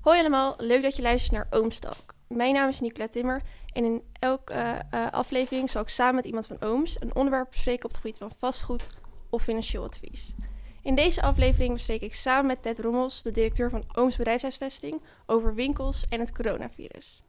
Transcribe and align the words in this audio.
Hoi 0.00 0.18
allemaal, 0.18 0.54
leuk 0.58 0.82
dat 0.82 0.96
je 0.96 1.02
luistert 1.02 1.32
naar 1.32 1.46
Oomstalk. 1.50 2.14
Mijn 2.28 2.54
naam 2.54 2.68
is 2.68 2.80
Nicola 2.80 3.08
Timmer 3.08 3.42
en 3.72 3.84
in 3.84 4.02
elke 4.18 4.52
eh, 4.52 4.70
eh, 4.90 5.12
aflevering 5.12 5.70
zal 5.70 5.82
ik 5.82 5.88
samen 5.88 6.14
met 6.14 6.24
iemand 6.24 6.46
van 6.46 6.56
Ooms 6.60 6.96
een 7.00 7.14
onderwerp 7.14 7.50
bespreken 7.50 7.84
op 7.84 7.90
het 7.90 8.00
gebied 8.00 8.18
van 8.18 8.30
vastgoed 8.38 8.88
of 9.30 9.42
financieel 9.42 9.84
advies. 9.84 10.34
In 10.82 10.94
deze 10.94 11.22
aflevering 11.22 11.72
bespreek 11.72 12.00
ik 12.00 12.14
samen 12.14 12.46
met 12.46 12.62
Ted 12.62 12.78
Rommels, 12.78 13.22
de 13.22 13.30
directeur 13.30 13.70
van 13.70 13.84
Ooms 13.92 14.16
Bedrijfshuisvesting, 14.16 15.02
over 15.26 15.54
winkels 15.54 16.06
en 16.08 16.20
het 16.20 16.32
coronavirus. 16.32 17.22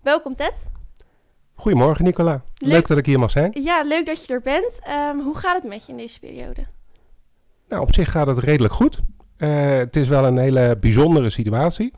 Welkom 0.00 0.34
Ted. 0.34 0.64
Goedemorgen 1.54 2.04
Nicola, 2.04 2.42
leuk, 2.54 2.72
Leuk. 2.72 2.86
dat 2.86 2.98
ik 2.98 3.06
hier 3.06 3.18
mag 3.18 3.30
zijn. 3.30 3.50
Ja, 3.62 3.82
leuk 3.82 4.06
dat 4.06 4.24
je 4.26 4.32
er 4.32 4.40
bent. 4.40 4.78
Ehm, 4.80 5.18
hoe 5.18 5.36
gaat 5.36 5.62
het 5.62 5.70
met 5.70 5.86
je 5.86 5.92
in 5.92 5.98
deze 5.98 6.18
periode? 6.20 6.66
Nou, 7.68 7.82
op 7.82 7.94
zich 7.94 8.10
gaat 8.10 8.26
het 8.26 8.38
redelijk 8.38 8.74
goed. 8.74 9.00
Eh, 9.38 9.76
het 9.76 9.96
is 9.96 10.08
wel 10.08 10.24
een 10.24 10.38
hele 10.38 10.76
bijzondere 10.80 11.30
situatie. 11.30 11.92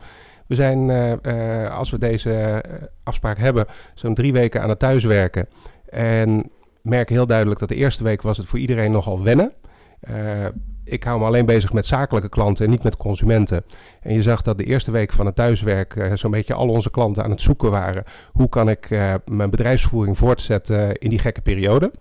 We 0.50 0.56
zijn, 0.56 0.90
eh, 0.90 1.64
eh, 1.64 1.76
als 1.76 1.90
we 1.90 1.98
deze 1.98 2.64
afspraak 3.02 3.38
hebben, 3.38 3.66
zo'n 3.94 4.14
drie 4.14 4.32
weken 4.32 4.62
aan 4.62 4.68
het 4.68 4.78
thuiswerken. 4.78 5.48
En 5.88 6.50
merken 6.82 7.14
heel 7.14 7.26
duidelijk 7.26 7.60
dat 7.60 7.68
de 7.68 7.74
eerste 7.74 8.04
week 8.04 8.22
was 8.22 8.36
het 8.36 8.46
voor 8.46 8.58
iedereen 8.58 8.92
nogal 8.92 9.22
wennen. 9.22 9.52
Eh, 10.00 10.46
ik 10.84 11.04
hou 11.04 11.18
me 11.18 11.26
alleen 11.26 11.46
bezig 11.46 11.72
met 11.72 11.86
zakelijke 11.86 12.28
klanten 12.28 12.64
en 12.64 12.70
niet 12.70 12.82
met 12.82 12.96
consumenten. 12.96 13.64
En 14.00 14.14
je 14.14 14.22
zag 14.22 14.42
dat 14.42 14.58
de 14.58 14.64
eerste 14.64 14.90
week 14.90 15.12
van 15.12 15.26
het 15.26 15.34
thuiswerk 15.34 16.10
zo'n 16.14 16.30
beetje 16.30 16.54
al 16.54 16.68
onze 16.68 16.90
klanten 16.90 17.24
aan 17.24 17.30
het 17.30 17.40
zoeken 17.40 17.70
waren. 17.70 18.04
Hoe 18.32 18.48
kan 18.48 18.68
ik 18.68 18.88
mijn 19.24 19.50
bedrijfsvoering 19.50 20.18
voortzetten 20.18 20.98
in 20.98 21.10
die 21.10 21.18
gekke 21.18 21.40
periode? 21.40 21.92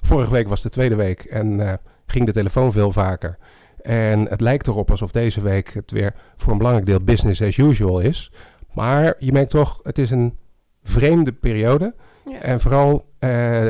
Vorige 0.00 0.30
week 0.30 0.48
was 0.48 0.62
de 0.62 0.68
tweede 0.68 0.94
week 0.94 1.24
en 1.24 1.78
ging 2.06 2.26
de 2.26 2.32
telefoon 2.32 2.72
veel 2.72 2.90
vaker. 2.90 3.38
En 3.82 4.28
het 4.28 4.40
lijkt 4.40 4.66
erop 4.66 4.90
alsof 4.90 5.12
deze 5.12 5.40
week 5.40 5.72
het 5.72 5.90
weer 5.90 6.14
voor 6.36 6.52
een 6.52 6.58
belangrijk 6.58 6.88
deel 6.88 7.00
business 7.00 7.42
as 7.42 7.56
usual 7.56 8.00
is. 8.00 8.32
Maar 8.74 9.14
je 9.18 9.32
merkt 9.32 9.50
toch, 9.50 9.80
het 9.82 9.98
is 9.98 10.10
een 10.10 10.38
vreemde 10.82 11.32
periode. 11.32 11.94
Ja. 12.24 12.40
En 12.40 12.60
vooral, 12.60 13.04
eh, 13.18 13.68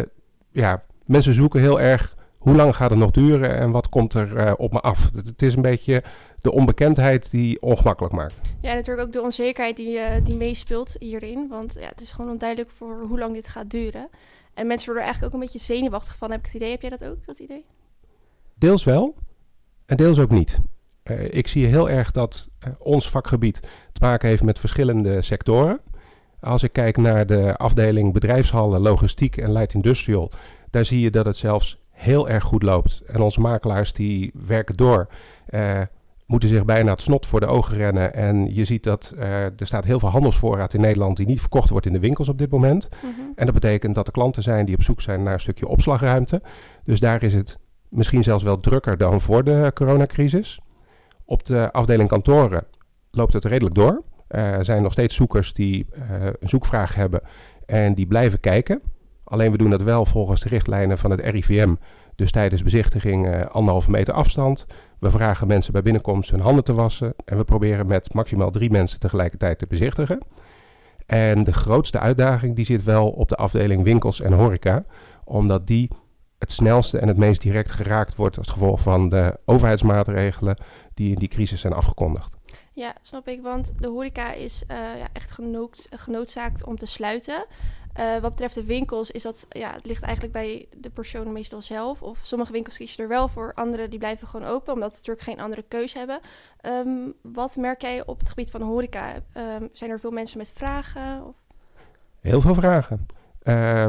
ja, 0.50 0.82
mensen 1.04 1.34
zoeken 1.34 1.60
heel 1.60 1.80
erg 1.80 2.16
hoe 2.38 2.54
lang 2.54 2.76
gaat 2.76 2.90
het 2.90 2.98
nog 2.98 3.10
duren 3.10 3.56
en 3.56 3.70
wat 3.70 3.88
komt 3.88 4.14
er 4.14 4.36
eh, 4.36 4.52
op 4.56 4.72
me 4.72 4.80
af. 4.80 5.10
Het, 5.14 5.26
het 5.26 5.42
is 5.42 5.54
een 5.54 5.62
beetje 5.62 6.02
de 6.40 6.52
onbekendheid 6.52 7.30
die 7.30 7.62
ongemakkelijk 7.62 8.14
maakt. 8.14 8.38
Ja, 8.60 8.74
natuurlijk 8.74 9.06
ook 9.06 9.12
de 9.12 9.22
onzekerheid 9.22 9.76
die, 9.76 9.98
eh, 9.98 10.24
die 10.24 10.36
meespeelt 10.36 10.96
hierin. 10.98 11.48
Want 11.48 11.76
ja, 11.80 11.88
het 11.88 12.00
is 12.00 12.10
gewoon 12.10 12.30
onduidelijk 12.30 12.70
voor 12.70 13.04
hoe 13.08 13.18
lang 13.18 13.34
dit 13.34 13.48
gaat 13.48 13.70
duren. 13.70 14.08
En 14.54 14.66
mensen 14.66 14.86
worden 14.86 15.04
er 15.04 15.10
eigenlijk 15.10 15.24
ook 15.24 15.40
een 15.40 15.46
beetje 15.52 15.74
zenuwachtig 15.74 16.16
van, 16.16 16.30
heb 16.30 16.40
ik 16.40 16.46
het 16.46 16.54
idee. 16.54 16.70
Heb 16.70 16.80
jij 16.80 16.90
dat 16.90 17.04
ook, 17.04 17.26
dat 17.26 17.38
idee? 17.38 17.64
Deels 18.54 18.84
wel 18.84 19.14
en 19.90 19.96
deels 19.96 20.18
ook 20.18 20.30
niet. 20.30 20.58
Eh, 21.02 21.34
ik 21.34 21.48
zie 21.48 21.66
heel 21.66 21.90
erg 21.90 22.10
dat 22.10 22.48
eh, 22.58 22.70
ons 22.78 23.10
vakgebied 23.10 23.60
te 23.92 24.00
maken 24.00 24.28
heeft 24.28 24.42
met 24.42 24.58
verschillende 24.58 25.22
sectoren. 25.22 25.80
Als 26.40 26.62
ik 26.62 26.72
kijk 26.72 26.96
naar 26.96 27.26
de 27.26 27.56
afdeling 27.56 28.12
bedrijfshallen, 28.12 28.80
logistiek 28.80 29.36
en 29.36 29.52
light 29.52 29.74
industrial, 29.74 30.30
daar 30.70 30.84
zie 30.84 31.00
je 31.00 31.10
dat 31.10 31.24
het 31.24 31.36
zelfs 31.36 31.82
heel 31.90 32.28
erg 32.28 32.44
goed 32.44 32.62
loopt. 32.62 33.02
En 33.06 33.20
onze 33.20 33.40
makelaars 33.40 33.92
die 33.92 34.30
werken 34.46 34.76
door, 34.76 35.08
eh, 35.46 35.80
moeten 36.26 36.48
zich 36.48 36.64
bijna 36.64 36.90
het 36.90 37.02
snot 37.02 37.26
voor 37.26 37.40
de 37.40 37.46
ogen 37.46 37.76
rennen. 37.76 38.14
En 38.14 38.54
je 38.54 38.64
ziet 38.64 38.84
dat 38.84 39.14
eh, 39.18 39.44
er 39.44 39.66
staat 39.66 39.84
heel 39.84 39.98
veel 39.98 40.08
handelsvoorraad 40.08 40.74
in 40.74 40.80
Nederland 40.80 41.16
die 41.16 41.26
niet 41.26 41.40
verkocht 41.40 41.70
wordt 41.70 41.86
in 41.86 41.92
de 41.92 41.98
winkels 41.98 42.28
op 42.28 42.38
dit 42.38 42.50
moment. 42.50 42.88
En 43.34 43.44
dat 43.44 43.54
betekent 43.54 43.94
dat 43.94 44.06
er 44.06 44.12
klanten 44.12 44.42
zijn 44.42 44.66
die 44.66 44.74
op 44.74 44.82
zoek 44.82 45.00
zijn 45.00 45.22
naar 45.22 45.32
een 45.32 45.40
stukje 45.40 45.66
opslagruimte. 45.66 46.42
Dus 46.84 47.00
daar 47.00 47.22
is 47.22 47.34
het 47.34 47.58
misschien 47.90 48.22
zelfs 48.22 48.44
wel 48.44 48.60
drukker 48.60 48.96
dan 48.96 49.20
voor 49.20 49.44
de 49.44 49.70
coronacrisis. 49.74 50.60
Op 51.24 51.44
de 51.46 51.72
afdeling 51.72 52.08
kantoren 52.08 52.64
loopt 53.10 53.32
het 53.32 53.44
redelijk 53.44 53.74
door. 53.74 54.02
Er 54.28 54.64
zijn 54.64 54.82
nog 54.82 54.92
steeds 54.92 55.14
zoekers 55.14 55.52
die 55.52 55.86
eh, 55.90 56.26
een 56.26 56.48
zoekvraag 56.48 56.94
hebben 56.94 57.20
en 57.66 57.94
die 57.94 58.06
blijven 58.06 58.40
kijken. 58.40 58.80
Alleen 59.24 59.50
we 59.50 59.58
doen 59.58 59.70
dat 59.70 59.82
wel 59.82 60.04
volgens 60.04 60.40
de 60.40 60.48
richtlijnen 60.48 60.98
van 60.98 61.10
het 61.10 61.20
RIVM. 61.20 61.74
Dus 62.14 62.30
tijdens 62.30 62.62
bezichtiging 62.62 63.26
eh, 63.26 63.40
anderhalve 63.46 63.90
meter 63.90 64.14
afstand. 64.14 64.66
We 64.98 65.10
vragen 65.10 65.46
mensen 65.46 65.72
bij 65.72 65.82
binnenkomst 65.82 66.30
hun 66.30 66.40
handen 66.40 66.64
te 66.64 66.74
wassen. 66.74 67.14
En 67.24 67.36
we 67.36 67.44
proberen 67.44 67.86
met 67.86 68.14
maximaal 68.14 68.50
drie 68.50 68.70
mensen 68.70 69.00
tegelijkertijd 69.00 69.58
te 69.58 69.66
bezichtigen. 69.66 70.18
En 71.06 71.44
de 71.44 71.52
grootste 71.52 71.98
uitdaging 71.98 72.56
die 72.56 72.64
zit 72.64 72.82
wel 72.82 73.08
op 73.10 73.28
de 73.28 73.36
afdeling 73.36 73.82
winkels 73.82 74.20
en 74.20 74.32
horeca. 74.32 74.84
Omdat 75.24 75.66
die 75.66 75.90
het 76.40 76.52
snelste 76.52 76.98
en 76.98 77.08
het 77.08 77.16
meest 77.16 77.40
direct 77.40 77.70
geraakt 77.70 78.16
wordt 78.16 78.38
als 78.38 78.48
gevolg 78.48 78.80
van 78.80 79.08
de 79.08 79.38
overheidsmaatregelen 79.44 80.56
die 80.94 81.12
in 81.12 81.18
die 81.18 81.28
crisis 81.28 81.60
zijn 81.60 81.72
afgekondigd. 81.72 82.36
Ja, 82.72 82.94
snap 83.02 83.28
ik. 83.28 83.42
Want 83.42 83.72
de 83.76 83.88
horeca 83.88 84.32
is 84.32 84.62
eh, 84.66 84.76
ja, 84.76 85.06
echt 85.12 85.38
genoodzaakt 85.90 86.64
om 86.64 86.78
te 86.78 86.86
sluiten. 86.86 87.46
Eh, 87.92 88.12
wat 88.12 88.30
betreft 88.30 88.54
de 88.54 88.64
winkels 88.64 89.10
is 89.10 89.22
dat, 89.22 89.46
ja, 89.48 89.72
het 89.72 89.86
ligt 89.86 90.02
eigenlijk 90.02 90.32
bij 90.32 90.68
de 90.76 90.90
persoon 90.90 91.32
meestal 91.32 91.62
zelf. 91.62 92.02
Of 92.02 92.18
sommige 92.22 92.52
winkels 92.52 92.76
kiezen 92.76 93.02
er 93.02 93.08
wel 93.08 93.28
voor, 93.28 93.52
andere 93.54 93.88
die 93.88 93.98
blijven 93.98 94.28
gewoon 94.28 94.48
open, 94.48 94.72
omdat 94.72 94.90
ze 94.90 94.98
natuurlijk 94.98 95.26
geen 95.26 95.40
andere 95.40 95.64
keus 95.68 95.94
hebben. 95.94 96.20
Ehm, 96.60 97.10
wat 97.22 97.56
merk 97.56 97.80
jij 97.80 98.06
op 98.06 98.18
het 98.18 98.28
gebied 98.28 98.50
van 98.50 98.62
horeca? 98.62 99.14
Ehm, 99.32 99.66
zijn 99.72 99.90
er 99.90 100.00
veel 100.00 100.10
mensen 100.10 100.38
met 100.38 100.50
vragen? 100.54 101.26
Of... 101.26 101.34
Heel 102.20 102.40
veel 102.40 102.54
vragen. 102.54 103.06
Eh, 103.42 103.86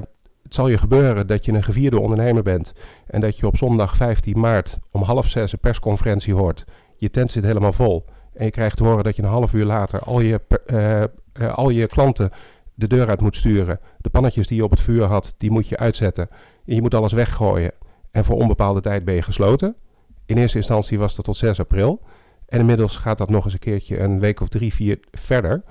het 0.52 0.60
zal 0.60 0.70
je 0.70 0.78
gebeuren 0.78 1.28
dat 1.28 1.46
je 1.46 1.52
een 1.52 1.64
gevierde 1.64 2.00
ondernemer 2.00 2.44
bent 2.44 2.74
en 3.08 3.22
dat 3.22 3.38
je 3.38 3.48
op 3.48 3.58
zondag 3.58 3.96
15 3.96 4.40
maart 4.40 4.80
om 4.92 5.02
half 5.02 5.28
zes 5.28 5.54
een 5.54 5.60
persconferentie 5.60 6.34
hoort. 6.34 6.66
Je 6.96 7.10
tent 7.10 7.32
zit 7.32 7.44
helemaal 7.44 7.72
vol 7.72 8.06
en 8.34 8.46
je 8.46 8.52
krijgt 8.52 8.78
te 8.78 8.84
horen 8.84 9.04
dat 9.04 9.16
je 9.16 9.22
een 9.22 9.28
half 9.28 9.54
uur 9.54 9.66
later 9.66 10.00
al 10.00 10.20
je, 10.20 10.42
eh, 10.66 11.04
eh, 11.04 11.10
al 11.54 11.70
je 11.70 11.88
klanten 11.88 12.32
de 12.74 12.88
deur 12.88 13.10
uit 13.10 13.22
moet 13.22 13.36
sturen. 13.36 13.80
De 13.98 14.10
pannetjes 14.10 14.48
die 14.48 14.58
je 14.58 14.64
op 14.64 14.70
het 14.70 14.80
vuur 14.80 15.04
had, 15.04 15.34
die 15.38 15.52
moet 15.52 15.68
je 15.68 15.78
uitzetten. 15.78 16.30
En 16.66 16.76
je 16.76 16.82
moet 16.82 16.96
alles 16.96 17.14
weggooien 17.14 17.72
en 18.12 18.24
voor 18.24 18.36
onbepaalde 18.36 18.82
tijd 18.82 19.06
ben 19.06 19.16
je 19.16 19.22
gesloten. 19.22 19.76
In 20.26 20.38
eerste 20.38 20.58
instantie 20.58 21.00
was 21.00 21.16
dat 21.16 21.26
tot 21.26 21.38
6 21.38 21.60
april. 21.60 22.02
En 22.46 22.60
inmiddels 22.60 22.98
gaat 22.98 23.18
dat 23.18 23.30
nog 23.30 23.44
eens 23.44 23.54
een 23.54 23.60
keertje 23.60 24.00
een 24.00 24.20
week 24.20 24.42
of 24.42 24.48
drie, 24.48 24.74
vier 24.74 25.00
verder. 25.12 25.64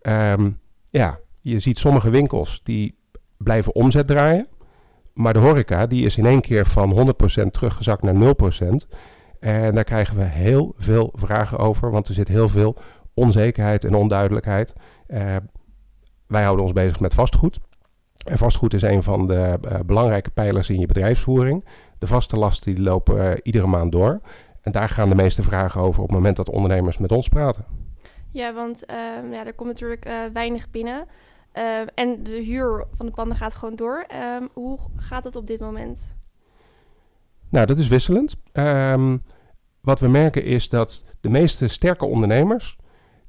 Ehm, 0.00 0.50
ja, 0.90 1.18
je 1.40 1.58
ziet 1.58 1.78
sommige 1.78 2.10
winkels 2.10 2.60
die 2.62 2.98
blijven 3.38 3.74
omzet 3.74 4.06
draaien. 4.06 4.46
Maar 5.12 5.32
de 5.32 5.38
horeca 5.38 5.86
die 5.86 6.04
is 6.04 6.16
in 6.16 6.26
één 6.26 6.40
keer 6.40 6.66
van 6.66 7.14
100% 7.44 7.50
teruggezakt 7.50 8.02
naar 8.02 8.14
0%. 8.14 8.88
En 9.40 9.74
daar 9.74 9.84
krijgen 9.84 10.16
we 10.16 10.22
heel 10.22 10.74
veel 10.76 11.12
vragen 11.14 11.58
over, 11.58 11.90
want 11.90 12.08
er 12.08 12.14
zit 12.14 12.28
heel 12.28 12.48
veel 12.48 12.76
onzekerheid 13.14 13.84
en 13.84 13.94
onduidelijkheid. 13.94 14.72
Eh, 15.06 15.36
wij 16.26 16.42
houden 16.42 16.64
ons 16.64 16.74
bezig 16.74 17.00
met 17.00 17.14
vastgoed. 17.14 17.58
En 18.24 18.38
vastgoed 18.38 18.74
is 18.74 18.82
een 18.82 19.02
van 19.02 19.26
de 19.26 19.58
eh, 19.68 19.80
belangrijke 19.86 20.30
pijlers 20.30 20.70
in 20.70 20.80
je 20.80 20.86
bedrijfsvoering. 20.86 21.64
De 21.98 22.06
vaste 22.06 22.36
lasten 22.36 22.74
die 22.74 22.84
lopen 22.84 23.30
eh, 23.30 23.38
iedere 23.42 23.66
maand 23.66 23.92
door. 23.92 24.20
En 24.60 24.72
daar 24.72 24.88
gaan 24.88 25.08
de 25.08 25.14
meeste 25.14 25.42
vragen 25.42 25.80
over 25.80 26.02
op 26.02 26.08
het 26.08 26.16
moment 26.16 26.36
dat 26.36 26.50
ondernemers 26.50 26.98
met 26.98 27.12
ons 27.12 27.28
praten. 27.28 27.64
Ja, 28.30 28.54
want 28.54 28.84
ehm, 28.86 29.32
ja, 29.32 29.46
er 29.46 29.54
komt 29.54 29.68
natuurlijk 29.68 30.08
weinig 30.32 30.70
binnen. 30.70 31.06
Ehm, 31.58 31.86
en 31.94 32.22
de 32.22 32.42
huur 32.42 32.86
van 32.92 33.06
de 33.06 33.12
panden 33.12 33.36
gaat 33.36 33.54
gewoon 33.54 33.76
door. 33.76 34.04
Ehm, 34.08 34.42
hoe 34.52 34.78
gaat 34.96 35.24
het 35.24 35.36
op 35.36 35.46
dit 35.46 35.60
moment? 35.60 36.16
Nou, 37.48 37.66
dat 37.66 37.78
is 37.78 37.88
wisselend. 37.88 38.36
Ehm, 38.52 39.16
wat 39.80 40.00
we 40.00 40.08
merken 40.08 40.44
is 40.44 40.68
dat 40.68 41.04
de 41.20 41.28
meeste 41.28 41.68
sterke 41.68 42.04
ondernemers, 42.04 42.76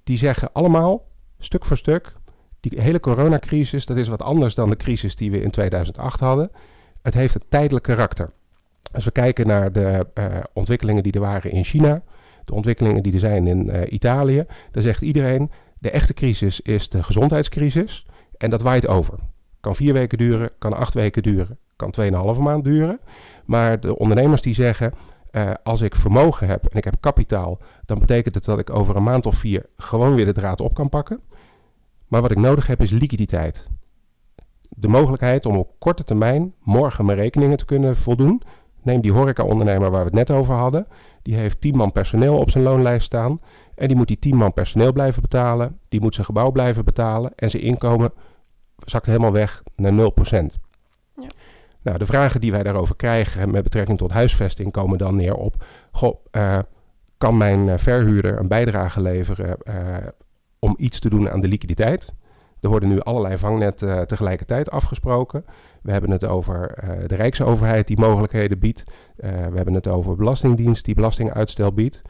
die 0.03 0.17
zeggen 0.17 0.51
allemaal, 0.53 1.05
stuk 1.37 1.65
voor 1.65 1.77
stuk, 1.77 2.13
die 2.59 2.81
hele 2.81 2.99
coronacrisis, 2.99 3.85
dat 3.85 3.97
is 3.97 4.07
wat 4.07 4.21
anders 4.21 4.55
dan 4.55 4.69
de 4.69 4.75
crisis 4.75 5.15
die 5.15 5.31
we 5.31 5.41
in 5.41 5.51
2008 5.51 6.19
hadden. 6.19 6.51
Het 7.01 7.13
heeft 7.13 7.35
een 7.35 7.47
tijdelijk 7.49 7.85
karakter. 7.85 8.29
Als 8.91 9.05
we 9.05 9.11
kijken 9.11 9.47
naar 9.47 9.71
de 9.71 10.07
eh, 10.13 10.37
ontwikkelingen 10.53 11.03
die 11.03 11.11
er 11.11 11.19
waren 11.19 11.51
in 11.51 11.63
China, 11.63 12.03
de 12.45 12.53
ontwikkelingen 12.53 13.03
die 13.03 13.13
er 13.13 13.19
zijn 13.19 13.47
in 13.47 13.69
eh, 13.69 13.93
Italië, 13.93 14.45
dan 14.71 14.83
zegt 14.83 15.01
iedereen, 15.01 15.51
de 15.79 15.91
echte 15.91 16.13
crisis 16.13 16.61
is 16.61 16.89
de 16.89 17.03
gezondheidscrisis 17.03 18.05
en 18.39 18.49
dat 18.49 18.61
waait 18.61 18.87
over. 18.87 19.13
Kan 19.59 19.75
vier 19.75 19.93
weken 19.93 20.17
duren, 20.17 20.51
kan 20.57 20.73
acht 20.73 20.93
weken 20.93 21.23
duren, 21.23 21.57
kan 21.75 21.93
2,5 22.35 22.39
maand 22.39 22.63
duren. 22.63 22.99
Maar 23.45 23.79
de 23.79 23.97
ondernemers 23.97 24.41
die 24.41 24.53
zeggen, 24.53 24.93
eh, 25.31 25.51
als 25.63 25.81
ik 25.81 25.95
vermogen 25.95 26.47
heb 26.47 26.65
en 26.65 26.77
ik 26.77 26.83
heb 26.83 26.95
kapitaal, 26.99 27.59
dan 27.85 27.99
betekent 27.99 28.35
het 28.35 28.45
dat 28.45 28.59
ik 28.59 28.69
over 28.69 28.95
een 28.95 29.03
maand 29.03 29.25
of 29.25 29.35
vier 29.35 29.65
gewoon 29.77 30.15
weer 30.15 30.25
de 30.25 30.33
draad 30.33 30.61
op 30.61 30.73
kan 30.73 30.89
pakken. 30.89 31.21
Maar 32.07 32.21
wat 32.21 32.31
ik 32.31 32.37
nodig 32.37 32.67
heb 32.67 32.81
is 32.81 32.91
liquiditeit. 32.91 33.67
De 34.69 34.87
mogelijkheid 34.87 35.45
om 35.45 35.57
op 35.57 35.71
korte 35.79 36.03
termijn 36.03 36.53
morgen 36.63 37.05
mijn 37.05 37.17
rekeningen 37.17 37.57
te 37.57 37.65
kunnen 37.65 37.95
voldoen. 37.95 38.41
Neem 38.81 39.01
die 39.01 39.11
horeca-ondernemer 39.11 39.91
waar 39.91 39.99
we 39.99 40.05
het 40.05 40.27
net 40.27 40.31
over 40.31 40.53
hadden. 40.53 40.87
Die 41.21 41.35
heeft 41.35 41.61
10 41.61 41.75
man 41.75 41.91
personeel 41.91 42.37
op 42.37 42.49
zijn 42.49 42.63
loonlijst 42.63 43.05
staan. 43.05 43.41
En 43.75 43.87
die 43.87 43.97
moet 43.97 44.07
die 44.07 44.19
10 44.19 44.35
man 44.35 44.53
personeel 44.53 44.93
blijven 44.93 45.21
betalen. 45.21 45.79
Die 45.89 46.01
moet 46.01 46.13
zijn 46.13 46.25
gebouw 46.25 46.51
blijven 46.51 46.85
betalen. 46.85 47.31
En 47.35 47.49
zijn 47.49 47.63
inkomen 47.63 48.11
zakt 48.85 49.05
helemaal 49.05 49.31
weg 49.31 49.63
naar 49.75 49.91
0%. 49.91 49.95
Ja. 51.15 51.27
Nou, 51.81 51.97
de 51.97 52.05
vragen 52.05 52.41
die 52.41 52.51
wij 52.51 52.63
daarover 52.63 52.95
krijgen 52.95 53.51
met 53.51 53.63
betrekking 53.63 53.97
tot 53.97 54.11
huisvesting 54.11 54.71
komen 54.71 54.97
dan 54.97 55.15
neer 55.15 55.35
op... 55.35 55.65
Goh, 55.91 56.25
eh, 56.31 56.59
kan 57.17 57.37
mijn 57.37 57.69
eh, 57.69 57.77
verhuurder 57.77 58.39
een 58.39 58.47
bijdrage 58.47 59.01
leveren 59.01 59.57
eh, 59.57 59.97
om 60.59 60.75
iets 60.77 60.99
te 60.99 61.09
doen 61.09 61.29
aan 61.29 61.41
de 61.41 61.47
liquiditeit. 61.47 62.13
Er 62.61 62.69
worden 62.69 62.89
nu 62.89 62.99
allerlei 62.99 63.37
vangnetten 63.37 64.07
tegelijkertijd 64.07 64.71
afgesproken. 64.71 65.45
We 65.81 65.91
hebben 65.91 66.11
het 66.11 66.25
over 66.25 66.73
de 67.07 67.15
Rijksoverheid 67.15 67.87
die 67.87 67.99
mogelijkheden 67.99 68.59
biedt. 68.59 68.83
we 69.15 69.27
hebben 69.27 69.73
het 69.73 69.87
over 69.87 70.15
Belastingdienst 70.15 70.85
die 70.85 70.95
belastinguitstel 70.95 71.73
biedt. 71.73 72.01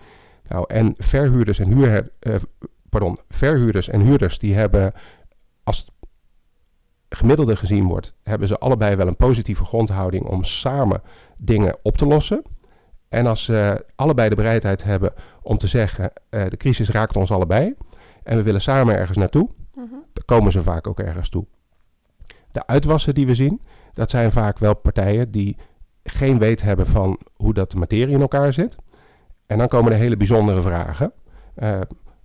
Nou, 0.48 0.66
en 0.68 0.94
verhuurders 0.98 1.60
en, 1.60 1.74
huur, 1.74 2.12
pardon, 2.90 3.18
verhuurders 3.28 3.90
en 3.90 4.02
huurders 4.02 4.40
die 4.40 4.56
hebben, 4.56 4.94
als 5.64 5.78
het 5.78 5.92
gemiddelde 7.10 7.56
gezien 7.56 7.88
wordt, 7.88 8.14
hebben 8.24 8.48
ze 8.48 8.58
allebei 8.58 8.96
wel 8.96 9.08
een 9.08 9.16
positieve 9.16 9.66
grondhouding 9.66 10.26
om 10.26 10.44
samen 10.44 11.02
dingen 11.38 11.78
op 11.82 11.98
te 11.98 12.06
lossen. 12.06 12.42
En 13.10 13.26
als 13.26 13.44
ze 13.44 13.86
allebei 13.96 14.30
de 14.30 14.36
bereidheid 14.36 14.84
hebben 14.84 15.14
om 15.42 15.58
te 15.58 15.68
zeggen, 15.68 16.12
uh, 16.30 16.44
de 16.48 16.58
crisis 16.58 16.90
raakt 16.90 17.16
ons 17.16 17.32
allebei 17.32 17.76
en 18.24 18.38
we 18.38 18.44
willen 18.44 18.62
samen 18.62 18.96
ergens 18.96 19.18
naartoe, 19.18 19.50
mhm. 19.74 19.88
dan 19.90 20.24
komen 20.26 20.52
ze 20.52 20.64
vaak 20.64 20.88
ook 20.88 21.00
ergens 21.00 21.30
toe. 21.30 21.46
De 22.52 22.68
uitwassen 22.68 23.14
die 23.14 23.26
we 23.26 23.36
zien, 23.36 23.62
dat 23.94 24.10
zijn 24.10 24.32
vaak 24.32 24.60
wel 24.60 24.76
partijen 24.76 25.32
die 25.32 25.58
geen 26.04 26.40
weet 26.40 26.62
hebben 26.62 26.88
van 26.88 27.20
hoe 27.36 27.54
dat 27.54 27.72
de 27.72 27.78
materie 27.78 28.14
in 28.14 28.22
elkaar 28.22 28.54
zit. 28.54 28.76
En 29.46 29.58
dan 29.58 29.68
komen 29.68 29.92
er 29.92 29.98
hele 29.98 30.18
bijzondere 30.18 30.62
vragen. 30.62 31.12
Uh, 31.56 31.80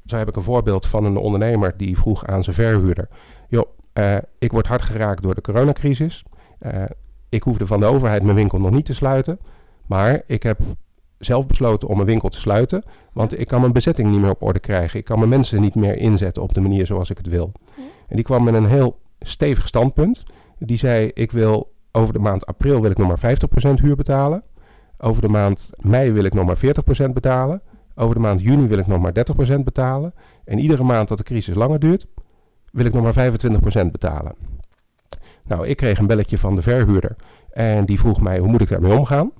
zo 0.04 0.16
heb 0.16 0.28
ik 0.28 0.36
een 0.36 0.42
voorbeeld 0.42 0.86
van 0.86 1.04
een 1.04 1.16
ondernemer 1.16 1.76
die 1.76 1.98
vroeg 1.98 2.26
aan 2.26 2.44
zijn 2.44 2.56
verhuurder: 2.56 3.08
Joh, 3.48 3.68
uh, 3.94 4.16
ik 4.38 4.52
word 4.52 4.66
hard 4.66 4.82
geraakt 4.82 5.22
door 5.22 5.34
de 5.34 5.40
coronacrisis. 5.40 6.24
Uh, 6.60 6.84
ik 7.28 7.42
hoefde 7.42 7.66
van 7.66 7.80
de 7.80 7.86
overheid 7.86 8.22
mijn 8.22 8.36
winkel 8.36 8.58
nog 8.58 8.70
niet 8.70 8.86
te 8.86 8.94
sluiten. 8.94 9.38
Maar 9.86 10.22
ik 10.26 10.42
heb 10.42 10.60
zelf 11.18 11.46
besloten 11.46 11.88
om 11.88 11.94
mijn 11.96 12.08
winkel 12.08 12.28
te 12.28 12.40
sluiten. 12.40 12.82
Want 13.12 13.38
ik 13.38 13.46
kan 13.46 13.60
mijn 13.60 13.72
bezetting 13.72 14.10
niet 14.10 14.20
meer 14.20 14.30
op 14.30 14.42
orde 14.42 14.58
krijgen. 14.58 14.98
Ik 14.98 15.04
kan 15.04 15.18
mijn 15.18 15.30
mensen 15.30 15.60
niet 15.60 15.74
meer 15.74 15.96
inzetten 15.96 16.42
op 16.42 16.54
de 16.54 16.60
manier 16.60 16.86
zoals 16.86 17.10
ik 17.10 17.16
het 17.16 17.28
wil. 17.28 17.52
En 18.08 18.16
die 18.16 18.24
kwam 18.24 18.44
met 18.44 18.54
een 18.54 18.66
heel 18.66 18.98
stevig 19.20 19.66
standpunt. 19.66 20.22
Die 20.58 20.78
zei: 20.78 21.10
Ik 21.14 21.32
wil 21.32 21.72
over 21.92 22.12
de 22.12 22.18
maand 22.18 22.46
april 22.46 22.80
wil 22.80 22.90
ik 22.90 22.98
nog 22.98 23.08
maar 23.22 23.36
50% 23.78 23.80
huur 23.80 23.96
betalen. 23.96 24.42
Over 24.98 25.22
de 25.22 25.28
maand 25.28 25.70
mei 25.76 26.12
wil 26.12 26.24
ik 26.24 26.34
nog 26.34 26.46
maar 26.46 27.06
40% 27.08 27.10
betalen. 27.12 27.62
Over 27.94 28.14
de 28.14 28.20
maand 28.20 28.40
juni 28.40 28.66
wil 28.66 28.78
ik 28.78 28.86
nog 28.86 29.00
maar 29.00 29.12
30% 29.56 29.60
betalen. 29.64 30.14
En 30.44 30.58
iedere 30.58 30.82
maand 30.82 31.08
dat 31.08 31.18
de 31.18 31.24
crisis 31.24 31.54
langer 31.54 31.78
duurt, 31.78 32.06
wil 32.74 32.84
ik 32.84 32.92
nog 32.92 33.02
maar 33.02 33.32
25% 33.86 33.90
betalen. 33.90 34.34
Nou, 35.44 35.66
ik 35.66 35.76
kreeg 35.76 35.98
een 35.98 36.06
belletje 36.06 36.38
van 36.38 36.54
de 36.54 36.62
verhuurder. 36.62 37.16
En 37.50 37.84
die 37.84 37.98
vroeg 37.98 38.20
mij, 38.20 38.38
hoe 38.38 38.48
moet 38.48 38.60
ik 38.60 38.68
daarmee 38.68 38.98
omgaan? 38.98 39.32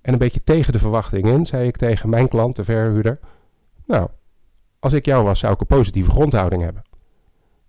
En 0.00 0.12
een 0.12 0.18
beetje 0.18 0.44
tegen 0.44 0.72
de 0.72 0.78
verwachtingen 0.78 1.46
zei 1.46 1.66
ik 1.66 1.76
tegen 1.76 2.08
mijn 2.08 2.28
klant, 2.28 2.56
de 2.56 2.64
verhuurder... 2.64 3.18
Nou, 3.86 4.08
als 4.78 4.92
ik 4.92 5.04
jou 5.04 5.24
was, 5.24 5.38
zou 5.38 5.52
ik 5.52 5.60
een 5.60 5.66
positieve 5.66 6.10
grondhouding 6.10 6.62
hebben. 6.62 6.82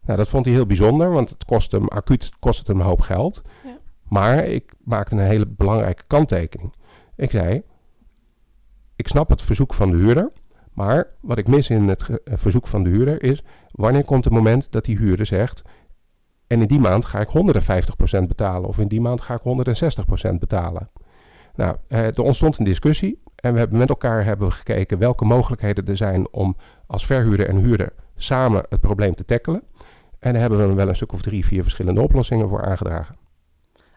Nou, 0.05 0.17
dat 0.17 0.27
vond 0.27 0.45
hij 0.45 0.53
heel 0.53 0.65
bijzonder, 0.65 1.11
want 1.11 1.29
het 1.29 1.45
kost 1.45 1.71
hem 1.71 1.87
acuut 1.87 2.31
kost 2.39 2.59
het 2.59 2.67
hem 2.67 2.79
een 2.79 2.85
hoop 2.85 3.01
geld. 3.01 3.41
Ja. 3.63 3.77
Maar 4.03 4.45
ik 4.45 4.73
maakte 4.83 5.15
een 5.15 5.21
hele 5.21 5.47
belangrijke 5.47 6.03
kanttekening. 6.07 6.73
Ik 7.15 7.31
zei, 7.31 7.61
ik 8.95 9.07
snap 9.07 9.29
het 9.29 9.41
verzoek 9.41 9.73
van 9.73 9.91
de 9.91 9.97
huurder. 9.97 10.31
Maar 10.73 11.07
wat 11.19 11.37
ik 11.37 11.47
mis 11.47 11.69
in 11.69 11.87
het 11.87 12.09
eh, 12.09 12.37
verzoek 12.37 12.67
van 12.67 12.83
de 12.83 12.89
huurder 12.89 13.23
is... 13.23 13.43
wanneer 13.71 14.03
komt 14.03 14.23
het 14.23 14.33
moment 14.33 14.71
dat 14.71 14.85
die 14.85 14.97
huurder 14.97 15.25
zegt... 15.25 15.61
en 16.47 16.61
in 16.61 16.67
die 16.67 16.79
maand 16.79 17.05
ga 17.05 17.19
ik 17.19 17.27
150% 17.27 18.27
betalen... 18.27 18.67
of 18.67 18.79
in 18.79 18.87
die 18.87 19.01
maand 19.01 19.21
ga 19.21 19.39
ik 19.43 19.65
160% 20.31 20.35
betalen. 20.39 20.89
Nou, 21.55 21.75
eh, 21.87 22.05
er 22.05 22.21
ontstond 22.21 22.59
een 22.59 22.65
discussie... 22.65 23.21
en 23.35 23.53
we 23.53 23.59
hebben 23.59 23.77
met 23.77 23.89
elkaar 23.89 24.25
hebben 24.25 24.51
gekeken 24.51 24.97
welke 24.97 25.25
mogelijkheden 25.25 25.87
er 25.87 25.97
zijn... 25.97 26.33
om 26.33 26.55
als 26.87 27.05
verhuurder 27.05 27.47
en 27.47 27.57
huurder 27.57 27.93
samen 28.15 28.63
het 28.69 28.81
probleem 28.81 29.15
te 29.15 29.25
tackelen. 29.25 29.63
En 30.19 30.31
daar 30.31 30.41
hebben 30.41 30.67
we 30.67 30.73
wel 30.73 30.87
een 30.87 30.95
stuk 30.95 31.13
of 31.13 31.21
drie, 31.21 31.45
vier 31.45 31.61
verschillende 31.61 32.01
oplossingen 32.01 32.49
voor 32.49 32.65
aangedragen. 32.65 33.15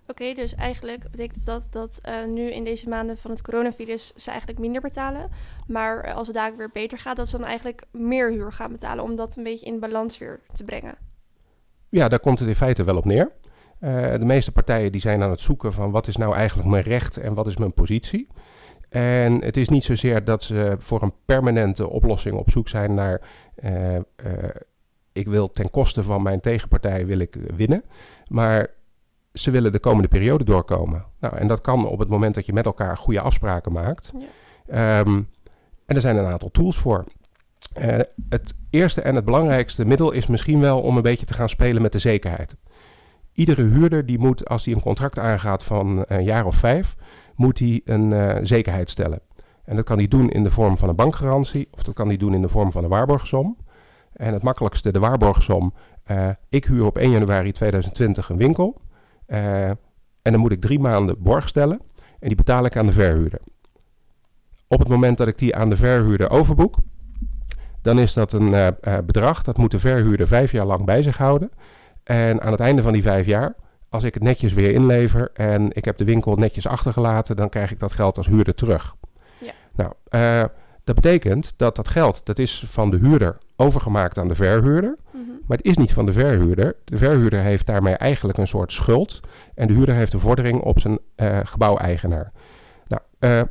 Oké, 0.06 0.35
dus 0.35 0.55
eigenlijk 0.55 1.11
betekent 1.11 1.47
dat 1.47 1.67
dat 1.71 2.01
uh, 2.09 2.25
nu 2.25 2.51
in 2.51 2.65
deze 2.65 2.89
maanden 2.89 3.19
van 3.19 3.31
het 3.31 3.43
coronavirus 3.43 4.12
ze 4.17 4.31
eigenlijk 4.31 4.61
minder 4.61 4.81
betalen. 4.81 5.31
Maar 5.67 6.12
als 6.12 6.27
het 6.27 6.37
daar 6.37 6.56
weer 6.56 6.71
beter 6.73 6.99
gaat, 6.99 7.17
dat 7.17 7.29
ze 7.29 7.39
dan 7.39 7.47
eigenlijk 7.47 7.85
meer 7.91 8.31
huur 8.31 8.53
gaan 8.53 8.73
betalen 8.73 9.05
om 9.05 9.17
dat 9.17 9.37
een 9.37 9.43
beetje 9.43 9.67
in 9.67 9.81
balans 9.81 10.19
weer 10.19 10.41
te 10.53 10.65
brengen. 10.65 10.95
Ja, 11.89 12.09
daar 12.09 12.21
komt 12.21 12.39
het 12.39 12.49
in 12.49 12.55
feite 12.55 12.85
wel 12.85 12.97
op 12.97 13.05
neer. 13.05 13.33
Uh, 13.81 14.12
de 14.12 14.25
meeste 14.25 14.53
partijen 14.53 14.93
die 14.93 15.01
zijn 15.01 15.23
aan 15.23 15.31
het 15.31 15.41
zoeken 15.41 15.73
van 15.73 15.91
wat 15.91 16.07
is 16.07 16.17
nou 16.17 16.35
eigenlijk 16.35 16.69
mijn 16.69 16.83
recht 16.83 17.17
en 17.17 17.35
wat 17.35 17.47
is 17.47 17.57
mijn 17.57 17.75
positie. 17.75 18.29
En 18.89 19.45
het 19.45 19.57
is 19.57 19.69
niet 19.69 19.85
zozeer 19.85 20.25
dat 20.25 20.43
ze 20.43 20.75
voor 20.79 21.03
een 21.03 21.15
permanente 21.25 21.89
oplossing 21.89 22.37
op 22.37 22.50
zoek 22.50 22.69
zijn 22.69 22.95
naar 22.95 23.21
ik 25.12 25.29
wil 25.29 25.50
ten 25.50 25.71
koste 25.71 26.03
van 26.03 26.23
mijn 26.23 26.41
tegenpartij 26.41 27.07
wil 27.07 27.19
ik 27.19 27.37
winnen. 27.57 27.85
Maar 28.31 28.71
ze 29.35 29.51
willen 29.51 29.73
de 29.73 29.79
komende 29.79 30.09
periode 30.09 30.45
doorkomen. 30.45 31.05
Nou, 31.21 31.37
en 31.37 31.47
dat 31.47 31.61
kan 31.61 31.87
op 31.87 31.99
het 31.99 32.09
moment 32.09 32.35
dat 32.35 32.47
je 32.47 32.53
met 32.53 32.65
elkaar 32.65 32.97
goede 32.97 33.21
afspraken 33.21 33.73
maakt. 33.73 34.13
Ja. 34.19 34.27
Ehm, 34.67 35.23
en 35.87 35.95
er 35.95 36.01
zijn 36.01 36.17
een 36.17 36.25
aantal 36.25 36.51
tools 36.51 36.77
voor. 36.77 37.05
Uh, 37.81 37.99
het 38.29 38.55
eerste 38.71 39.01
en 39.01 39.15
het 39.15 39.25
belangrijkste 39.25 39.85
middel 39.85 40.11
is 40.13 40.27
misschien 40.27 40.61
wel 40.61 40.81
om 40.81 40.97
een 40.97 41.03
beetje 41.03 41.27
te 41.27 41.35
gaan 41.35 41.49
spelen 41.49 41.83
met 41.83 41.93
de 41.93 41.99
zekerheid. 41.99 42.57
Iedere 43.33 43.63
huurder 43.63 44.07
die 44.07 44.19
moet, 44.19 44.49
als 44.49 44.65
hij 44.65 44.75
een 44.75 44.81
contract 44.81 45.19
aangaat 45.19 45.65
van 45.65 46.05
een 46.09 46.25
jaar 46.25 46.47
of 46.47 46.57
vijf, 46.57 46.97
moet 47.35 47.59
hij 47.59 47.81
een 47.85 48.11
uh, 48.11 48.35
zekerheid 48.43 48.91
stellen. 48.91 49.21
En 49.65 49.77
dat 49.77 49.85
kan 49.85 49.99
hij 49.99 50.09
doen 50.09 50.31
in 50.31 50.43
de 50.43 50.51
vorm 50.51 50.79
van 50.79 50.89
een 50.89 50.95
bankgarantie 50.97 51.69
of 51.71 51.83
dat 51.83 51.95
kan 51.95 52.07
hij 52.07 52.17
doen 52.17 52.35
in 52.35 52.43
de 52.43 52.49
vorm 52.49 52.73
van 52.73 52.85
een 52.85 52.91
waarborgsom. 52.91 53.57
En 54.13 54.33
het 54.33 54.43
makkelijkste, 54.43 54.93
de 54.93 54.99
waarborgsom. 54.99 55.75
Uh, 56.11 56.29
ik 56.49 56.65
huur 56.65 56.85
op 56.85 56.99
1 56.99 57.11
januari 57.11 57.53
2020 57.53 58.29
een 58.29 58.37
winkel. 58.37 58.81
Uh, 59.26 59.69
en 59.69 60.32
dan 60.32 60.38
moet 60.38 60.53
ik 60.53 60.61
drie 60.61 60.81
maanden 60.81 61.23
borg 61.23 61.49
stellen 61.49 61.81
en 62.19 62.29
die 62.29 62.37
betaal 62.37 62.65
ik 62.65 62.76
aan 62.76 62.87
de 62.87 62.93
verhuurder. 62.93 63.41
Op 64.69 64.79
het 64.79 64.88
moment 64.88 65.19
dat 65.19 65.29
ik 65.29 65.38
die 65.38 65.56
aan 65.56 65.71
de 65.71 65.76
verhuurder 65.76 66.31
overboek, 66.31 66.76
dan 67.82 67.99
is 67.99 68.12
dat 68.12 68.32
een 68.32 68.49
uh, 68.49 68.69
bedrag 69.06 69.43
dat 69.43 69.56
moet 69.56 69.71
de 69.71 69.79
verhuurder 69.79 70.26
vijf 70.26 70.53
jaar 70.53 70.67
lang 70.67 70.85
bij 70.85 71.03
zich 71.03 71.17
houden. 71.17 71.50
En 72.05 72.41
aan 72.41 72.50
het 72.50 72.61
einde 72.61 72.82
van 72.82 72.93
die 72.93 73.03
vijf 73.03 73.26
jaar, 73.26 73.55
als 73.88 74.05
ik 74.05 74.15
het 74.15 74.23
netjes 74.23 74.53
weer 74.53 74.73
inlever 74.73 75.31
en 75.32 75.73
ik 75.73 75.85
heb 75.85 75.97
de 75.97 76.05
winkel 76.05 76.35
netjes 76.35 76.67
achtergelaten, 76.67 77.37
dan 77.37 77.49
krijg 77.49 77.71
ik 77.71 77.79
dat 77.79 77.93
geld 77.93 78.17
als 78.17 78.26
huurder 78.26 78.55
terug. 78.55 78.97
Ja. 79.41 79.53
Nou, 79.75 79.93
uh, 80.11 80.44
dat 80.85 80.94
betekent 80.94 81.53
dat 81.56 81.76
dat 81.76 81.88
geld, 81.88 82.26
dat 82.26 82.38
is 82.38 82.65
van 82.67 82.91
de 82.91 82.97
huurder 82.97 83.38
overgemaakt 83.64 84.19
aan 84.19 84.28
de 84.28 84.34
verhuurder. 84.34 84.97
Mhm. 85.11 85.23
Maar 85.47 85.56
het 85.56 85.66
is 85.66 85.76
niet 85.76 85.92
van 85.92 86.06
de 86.06 86.12
verhuurder. 86.12 86.76
De 86.85 86.97
verhuurder 86.97 87.40
heeft 87.40 87.66
daarmee 87.66 87.94
eigenlijk 87.94 88.38
een 88.38 88.47
soort 88.47 88.73
schuld. 88.73 89.21
En 89.54 89.66
de 89.66 89.75
huurder 89.75 89.94
heeft 89.94 90.12
een 90.12 90.21
vordering 90.21 90.61
op 90.61 90.80
zijn 90.80 90.99
uh, 91.16 91.38
gebouweigenaar. 91.44 92.33
Nou, 92.87 93.02
uh, 93.21 93.42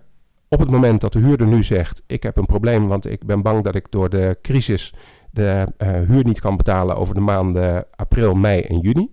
op 0.48 0.60
het 0.60 0.72
moment 0.72 1.02
dat 1.02 1.14
de 1.14 1.20
huurder 1.20 1.48
nu 1.48 1.64
zegt: 1.64 2.04
Ik 2.08 2.24
heb 2.24 2.38
een 2.38 2.46
probleem, 2.46 2.88
want 2.88 3.10
ik 3.10 3.26
ben 3.26 3.42
bang 3.42 3.64
dat 3.64 3.76
ik 3.76 3.86
door 3.90 4.10
de 4.10 4.38
crisis 4.42 4.94
de 5.32 5.68
uh, 5.78 5.90
huur 5.90 6.24
niet 6.24 6.40
kan 6.40 6.58
betalen 6.58 6.96
over 6.96 7.16
de 7.16 7.22
maanden 7.22 7.86
april, 7.96 8.34
mei 8.34 8.62
en 8.62 8.80
juni. 8.80 9.12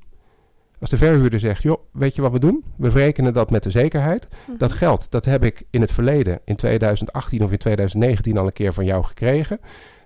Als 0.81 0.91
de 0.91 0.97
verhuurder 0.97 1.39
zegt, 1.39 1.63
joh, 1.63 1.81
weet 1.93 2.15
je 2.15 2.23
wat 2.23 2.33
we 2.33 2.39
doen? 2.39 2.65
We 2.77 2.91
verrekenen 2.91 3.33
dat 3.33 3.51
met 3.51 3.63
de 3.63 3.71
zekerheid. 3.71 4.29
Mhm. 4.47 4.59
Dat 4.59 4.73
geld, 4.73 5.11
dat 5.11 5.25
heb 5.25 5.45
ik 5.45 5.63
in 5.71 5.81
het 5.81 5.93
verleden, 5.93 6.41
in 6.45 6.57
2018 6.57 7.43
of 7.43 7.53
in 7.53 7.59
2019 7.59 8.39
al 8.39 8.47
een 8.47 8.53
keer 8.53 8.73
van 8.73 8.85
jou 8.85 9.05
gekregen. 9.05 9.61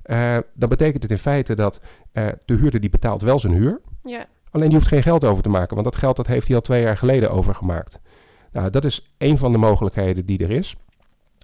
Uh, 0.07 0.37
dan 0.55 0.69
betekent 0.69 1.03
het 1.03 1.13
in 1.13 1.19
feite 1.19 1.55
dat 1.55 1.81
uh, 2.13 2.27
de 2.45 2.55
huurder 2.55 2.81
die 2.81 2.91
betaalt 2.91 3.23
wel 3.23 3.39
zijn 3.39 3.53
huur. 3.53 3.81
Ja. 4.03 4.27
Alleen 4.51 4.69
die 4.69 4.77
hoeft 4.77 4.89
geen 4.89 5.03
geld 5.03 5.25
over 5.25 5.43
te 5.43 5.49
maken, 5.49 5.75
want 5.75 5.87
dat 5.87 5.97
geld 5.97 6.17
dat 6.17 6.27
heeft 6.27 6.47
hij 6.47 6.57
al 6.57 6.63
twee 6.63 6.83
jaar 6.83 6.97
geleden 6.97 7.31
overgemaakt. 7.31 7.99
Nou, 8.53 8.71
dat 8.71 8.85
is 8.85 9.15
een 9.19 9.39
van 9.39 9.53
de 9.53 9.59
mogelijkheden 9.59 10.25
die 10.25 10.39
er 10.39 10.51
is. 10.51 10.77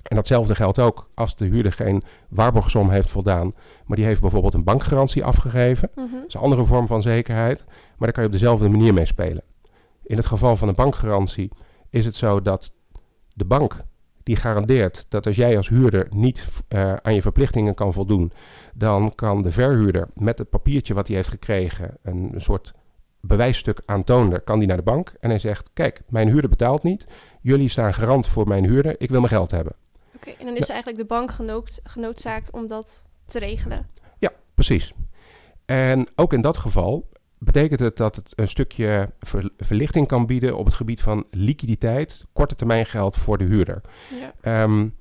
En 0.02 0.16
datzelfde 0.16 0.54
geldt 0.54 0.78
ook 0.78 1.08
als 1.14 1.36
de 1.36 1.44
huurder 1.44 1.72
geen 1.72 2.02
waarborgsom 2.28 2.90
heeft 2.90 3.10
voldaan, 3.10 3.54
maar 3.86 3.96
die 3.96 4.06
heeft 4.06 4.20
bijvoorbeeld 4.20 4.54
een 4.54 4.64
bankgarantie 4.64 5.24
afgegeven. 5.24 5.90
Mhm. 5.94 6.12
Dat 6.12 6.26
is 6.26 6.34
een 6.34 6.40
andere 6.40 6.64
vorm 6.64 6.86
van 6.86 7.02
zekerheid, 7.02 7.64
maar 7.66 7.96
daar 7.98 8.12
kan 8.12 8.22
je 8.22 8.28
op 8.28 8.34
dezelfde 8.34 8.68
manier 8.68 8.94
mee 8.94 9.06
spelen. 9.06 9.42
In 10.02 10.16
het 10.16 10.26
geval 10.26 10.56
van 10.56 10.68
een 10.68 10.74
bankgarantie 10.74 11.50
is 11.90 12.04
het 12.04 12.16
zo 12.16 12.42
dat 12.42 12.72
de 13.32 13.44
bank 13.44 13.84
die 14.22 14.36
garandeert 14.36 15.06
dat 15.08 15.26
als 15.26 15.36
jij 15.36 15.56
als 15.56 15.68
huurder 15.68 16.06
niet 16.10 16.62
uh, 16.68 16.94
aan 16.94 17.14
je 17.14 17.22
verplichtingen 17.22 17.74
kan 17.74 17.92
voldoen, 17.92 18.32
dan 18.74 19.14
kan 19.14 19.42
de 19.42 19.50
verhuurder 19.50 20.08
met 20.14 20.38
het 20.38 20.50
papiertje 20.50 20.94
wat 20.94 21.06
hij 21.06 21.16
heeft 21.16 21.28
gekregen, 21.28 21.96
een, 22.02 22.32
soort 22.36 22.72
bewijsstuk 23.20 23.80
aantonen, 23.86 24.44
kan 24.44 24.58
die 24.58 24.68
naar 24.68 24.76
de 24.76 24.82
bank 24.82 25.12
en 25.20 25.30
hij 25.30 25.38
zegt: 25.38 25.70
Kijk, 25.72 26.02
mijn 26.08 26.28
huurder 26.28 26.50
betaalt 26.50 26.82
niet. 26.82 27.06
Jullie 27.40 27.68
staan 27.68 27.94
garant 27.94 28.26
voor 28.26 28.48
mijn 28.48 28.64
huurder. 28.64 28.94
Ik 28.98 29.10
wil 29.10 29.20
mijn 29.20 29.32
geld 29.32 29.50
hebben. 29.50 29.72
Oké, 30.14 30.30
en 30.30 30.46
dan 30.46 30.56
is 30.56 30.68
eigenlijk 30.68 30.98
de 30.98 31.14
bank 31.14 31.30
genood, 31.30 31.80
genoodzaakt 31.82 32.50
om 32.50 32.66
dat 32.66 33.04
te 33.24 33.38
regelen. 33.38 33.86
Ja, 34.18 34.32
precies. 34.54 34.92
En 35.64 36.08
ook 36.14 36.32
in 36.32 36.40
dat 36.40 36.56
geval 36.56 37.08
betekent 37.40 37.80
het 37.80 37.96
dat 37.96 38.16
het 38.16 38.32
een 38.36 38.48
stukje 38.48 39.10
verlichting 39.56 40.06
kan 40.06 40.26
bieden 40.26 40.56
op 40.56 40.64
het 40.64 40.74
gebied 40.74 41.00
van 41.00 41.24
liquiditeit, 41.30 42.24
korte 42.32 42.54
termijn 42.54 42.86
geld 42.86 43.16
voor 43.16 43.38
de 43.38 43.44
huurder. 43.44 43.80
Ja. 44.42 44.62
Um, 44.62 44.94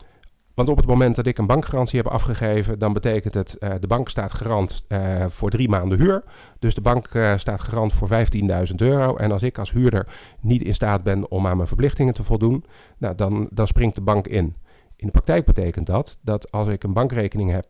Want 0.53 0.69
op 0.69 0.77
het 0.77 0.85
moment 0.85 1.15
dat 1.15 1.25
ik 1.25 1.37
een 1.37 1.47
bankgarantie 1.47 1.99
heb 1.99 2.07
afgegeven, 2.07 2.79
dan 2.79 2.93
betekent 2.93 3.33
het 3.33 3.55
uh, 3.59 3.73
de 3.79 3.87
bank 3.87 4.09
staat 4.09 4.31
garant 4.31 4.85
uh, 4.87 5.25
voor 5.27 5.49
drie 5.49 5.69
maanden 5.69 5.99
huur. 5.99 6.23
Dus 6.59 6.75
de 6.75 6.81
bank 6.81 7.13
uh, 7.13 7.37
staat 7.37 7.61
garant 7.61 7.93
voor 7.93 8.09
15.000 8.09 8.75
euro. 8.75 9.15
En 9.15 9.31
als 9.31 9.43
ik 9.43 9.57
als 9.57 9.71
huurder 9.71 10.07
niet 10.39 10.61
in 10.61 10.73
staat 10.73 11.03
ben 11.03 11.31
om 11.31 11.47
aan 11.47 11.55
mijn 11.55 11.67
verplichtingen 11.67 12.13
te 12.13 12.23
voldoen, 12.23 12.65
nou, 12.97 13.15
dan, 13.15 13.47
dan 13.51 13.67
springt 13.67 13.95
de 13.95 14.01
bank 14.01 14.27
in. 14.27 14.55
In 14.99 15.05
de 15.05 15.11
praktijk 15.11 15.45
betekent 15.45 15.85
dat 15.85 16.17
dat 16.21 16.51
als 16.51 16.67
ik 16.67 16.83
een 16.83 16.93
bankrekening 16.93 17.51
heb 17.51 17.65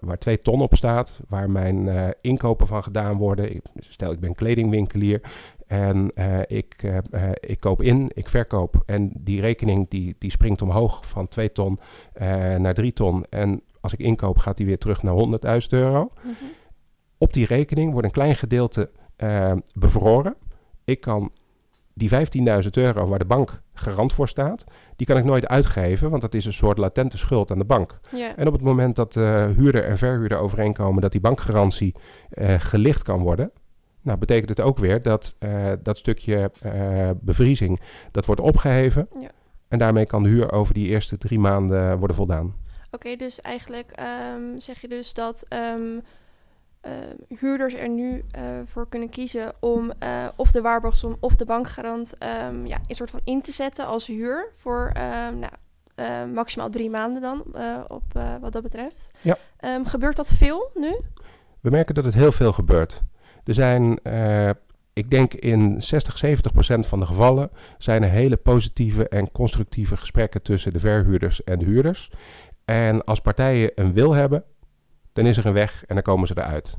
waar 0.00 0.18
twee 0.18 0.42
ton 0.42 0.60
op 0.60 0.74
staat, 0.74 1.20
waar 1.28 1.50
mijn 1.50 2.14
inkopen 2.20 2.66
van 2.66 2.82
gedaan 2.82 3.16
worden, 3.16 3.54
ik, 3.54 3.62
stel 3.78 4.12
ik 4.12 4.20
ben 4.20 4.34
kledingwinkelier 4.34 5.20
en 5.66 6.10
uh, 6.18 6.38
ik, 6.46 6.82
uh, 6.82 6.98
uh, 7.10 7.30
ik 7.40 7.60
koop 7.60 7.82
in, 7.82 8.10
ik 8.14 8.28
verkoop. 8.28 8.82
En 8.86 9.10
die 9.14 9.40
rekening 9.40 9.88
die, 9.88 10.14
die 10.18 10.30
springt 10.30 10.62
omhoog 10.62 11.06
van 11.06 11.28
2 11.28 11.52
ton 11.52 11.78
naar 12.58 12.74
3 12.74 12.92
ton. 12.92 13.24
En 13.30 13.62
als 13.80 13.92
ik 13.92 13.98
inkoop, 13.98 14.38
gaat 14.38 14.56
die 14.56 14.66
weer 14.66 14.78
terug 14.78 15.02
naar 15.02 15.14
100.000 15.62 15.68
euro. 15.68 16.00
Mm 16.00 16.34
-hmm. 16.38 16.48
Op 17.18 17.32
die 17.32 17.46
rekening 17.46 17.92
wordt 17.92 18.06
een 18.06 18.12
klein 18.12 18.36
gedeelte 18.36 18.90
bevroren. 19.72 20.34
Ik 20.84 21.00
kan 21.00 21.30
die 21.94 22.10
15.000 22.10 22.70
euro 22.70 23.08
waar 23.08 23.18
de 23.18 23.24
bank 23.24 23.62
garant 23.74 24.12
voor 24.12 24.28
staat, 24.28 24.64
die 24.96 25.06
kan 25.06 25.16
ik 25.16 25.24
nooit 25.24 25.46
uitgeven, 25.46 26.10
want 26.10 26.22
dat 26.22 26.34
is 26.34 26.44
een 26.44 26.52
soort 26.52 26.78
latente 26.78 27.18
schuld 27.18 27.50
aan 27.50 27.58
de 27.58 27.64
bank. 27.64 27.98
Yeah. 28.12 28.32
En 28.36 28.46
op 28.46 28.52
het 28.52 28.62
moment 28.62 28.96
dat 28.96 29.14
huurder 29.14 29.84
en 29.84 29.98
verhuurder 29.98 30.38
overeenkomen 30.38 31.02
dat 31.02 31.12
die 31.12 31.20
bankgarantie 31.20 31.94
gelicht 32.58 33.02
kan 33.02 33.20
worden, 33.20 33.52
nou, 34.02 34.18
betekent 34.18 34.48
het 34.48 34.60
ook 34.60 34.78
weer 34.78 35.02
dat 35.02 35.36
uh, 35.38 35.72
dat 35.82 35.98
stukje 35.98 36.50
uh, 36.64 37.10
bevriezing, 37.20 37.80
dat 38.10 38.26
wordt 38.26 38.40
opgeheven. 38.40 39.08
En 39.68 39.78
daarmee 39.78 40.06
kan 40.06 40.22
de 40.22 40.28
huur 40.28 40.52
over 40.52 40.74
die 40.74 40.88
eerste 40.88 41.18
drie 41.18 41.38
maanden 41.38 41.98
worden 41.98 42.16
voldaan. 42.16 42.44
Oké, 42.44 42.54
okay, 42.90 43.16
dus 43.16 43.40
eigenlijk 43.40 44.00
um, 44.34 44.60
zeg 44.60 44.80
je 44.80 44.88
dus 44.88 45.14
dat 45.14 45.46
um, 45.74 46.02
uh, 46.86 47.38
huurders 47.38 47.74
er 47.74 47.88
nu 47.88 48.24
voor 48.66 48.88
kunnen 48.88 49.08
kiezen 49.08 49.52
om 49.60 49.92
of 50.36 50.50
de 50.50 50.60
waarborgsom 50.60 51.16
of 51.20 51.36
de 51.36 51.44
bankgarant 51.44 52.14
um, 52.48 52.66
ja, 52.66 52.78
een 52.86 52.94
soort 52.94 53.10
van 53.10 53.20
in 53.24 53.42
te 53.42 53.52
zetten 53.52 53.86
als 53.86 54.06
huur 54.06 54.50
voor 54.56 54.92
nou, 55.34 55.52
maximaal 56.32 56.70
drie 56.70 56.90
maanden 56.90 57.22
dan, 57.22 57.44
op 57.88 58.04
wat 58.40 58.52
dat 58.52 58.62
betreft. 58.62 59.10
Ja. 59.20 59.36
gebeurt 59.84 60.16
dat 60.16 60.28
veel 60.28 60.70
nu? 60.74 60.96
We 61.60 61.70
merken 61.70 61.94
dat 61.94 62.04
het 62.04 62.14
heel 62.14 62.32
veel 62.32 62.52
gebeurt. 62.52 63.02
Er 63.44 63.54
zijn, 63.54 63.98
ik 64.92 65.10
denk 65.10 65.34
in 65.34 65.82
60, 65.82 66.18
70 66.18 66.52
procent 66.52 66.86
van 66.86 67.00
de 67.00 67.06
gevallen, 67.06 67.50
zijn 67.78 68.02
er 68.02 68.10
hele 68.10 68.36
positieve 68.36 69.08
en 69.08 69.32
constructieve 69.32 69.96
gesprekken 69.96 70.42
tussen 70.42 70.72
de 70.72 70.80
verhuurders 70.80 71.44
en 71.44 71.58
de 71.58 71.64
huurders. 71.64 72.10
En 72.64 73.04
als 73.04 73.20
partijen 73.20 73.70
een 73.74 73.92
wil 73.92 74.12
hebben, 74.12 74.44
dan 75.16 75.26
is 75.26 75.36
er 75.36 75.46
een 75.46 75.52
weg 75.52 75.84
en 75.86 75.94
dan 75.94 76.04
komen 76.04 76.26
ze 76.26 76.34
eruit. 76.36 76.76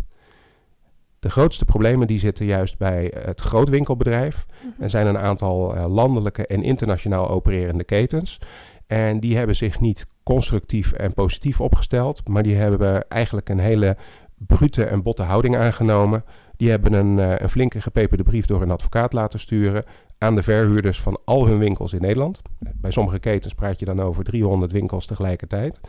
De 1.19 1.29
grootste 1.29 1.65
problemen 1.65 2.07
die 2.07 2.19
zitten 2.19 2.45
juist 2.45 2.77
bij 2.77 3.13
het 3.19 3.41
grootwinkelbedrijf. 3.41 4.45
Mhm. 4.45 4.83
Er 4.83 4.89
zijn 4.89 5.07
een 5.07 5.17
aantal 5.17 5.75
uh, 5.75 5.85
landelijke 5.87 6.47
en 6.47 6.63
internationaal 6.63 7.29
opererende 7.29 7.83
ketens. 7.83 8.39
En 8.87 9.19
die 9.19 9.37
hebben 9.37 9.55
zich 9.55 9.79
niet 9.79 10.07
constructief 10.23 10.91
en 10.91 11.13
positief 11.13 11.61
opgesteld, 11.61 12.27
maar 12.27 12.43
die 12.43 12.55
hebben 12.55 13.07
eigenlijk 13.09 13.49
een 13.49 13.59
hele 13.59 13.97
brute 14.35 14.85
en 14.85 15.03
botte 15.03 15.23
houding 15.23 15.57
aangenomen. 15.57 16.23
Die 16.57 16.69
hebben 16.69 16.93
een, 16.93 17.17
uh, 17.17 17.33
een 17.37 17.49
flinke 17.49 17.81
gepeperde 17.81 18.23
brief 18.23 18.45
door 18.45 18.61
een 18.61 18.71
advocaat 18.71 19.13
laten 19.13 19.39
sturen 19.39 19.83
aan 20.17 20.35
de 20.35 20.43
verhuurders 20.43 21.01
van 21.01 21.19
al 21.25 21.47
hun 21.47 21.57
winkels 21.57 21.93
in 21.93 22.01
Nederland. 22.01 22.41
Bij 22.59 22.91
sommige 22.91 23.19
ketens 23.19 23.53
praat 23.53 23.79
je 23.79 23.85
dan 23.85 24.01
over 24.01 24.23
300 24.23 24.71
winkels 24.71 25.05
tegelijkertijd. 25.05 25.79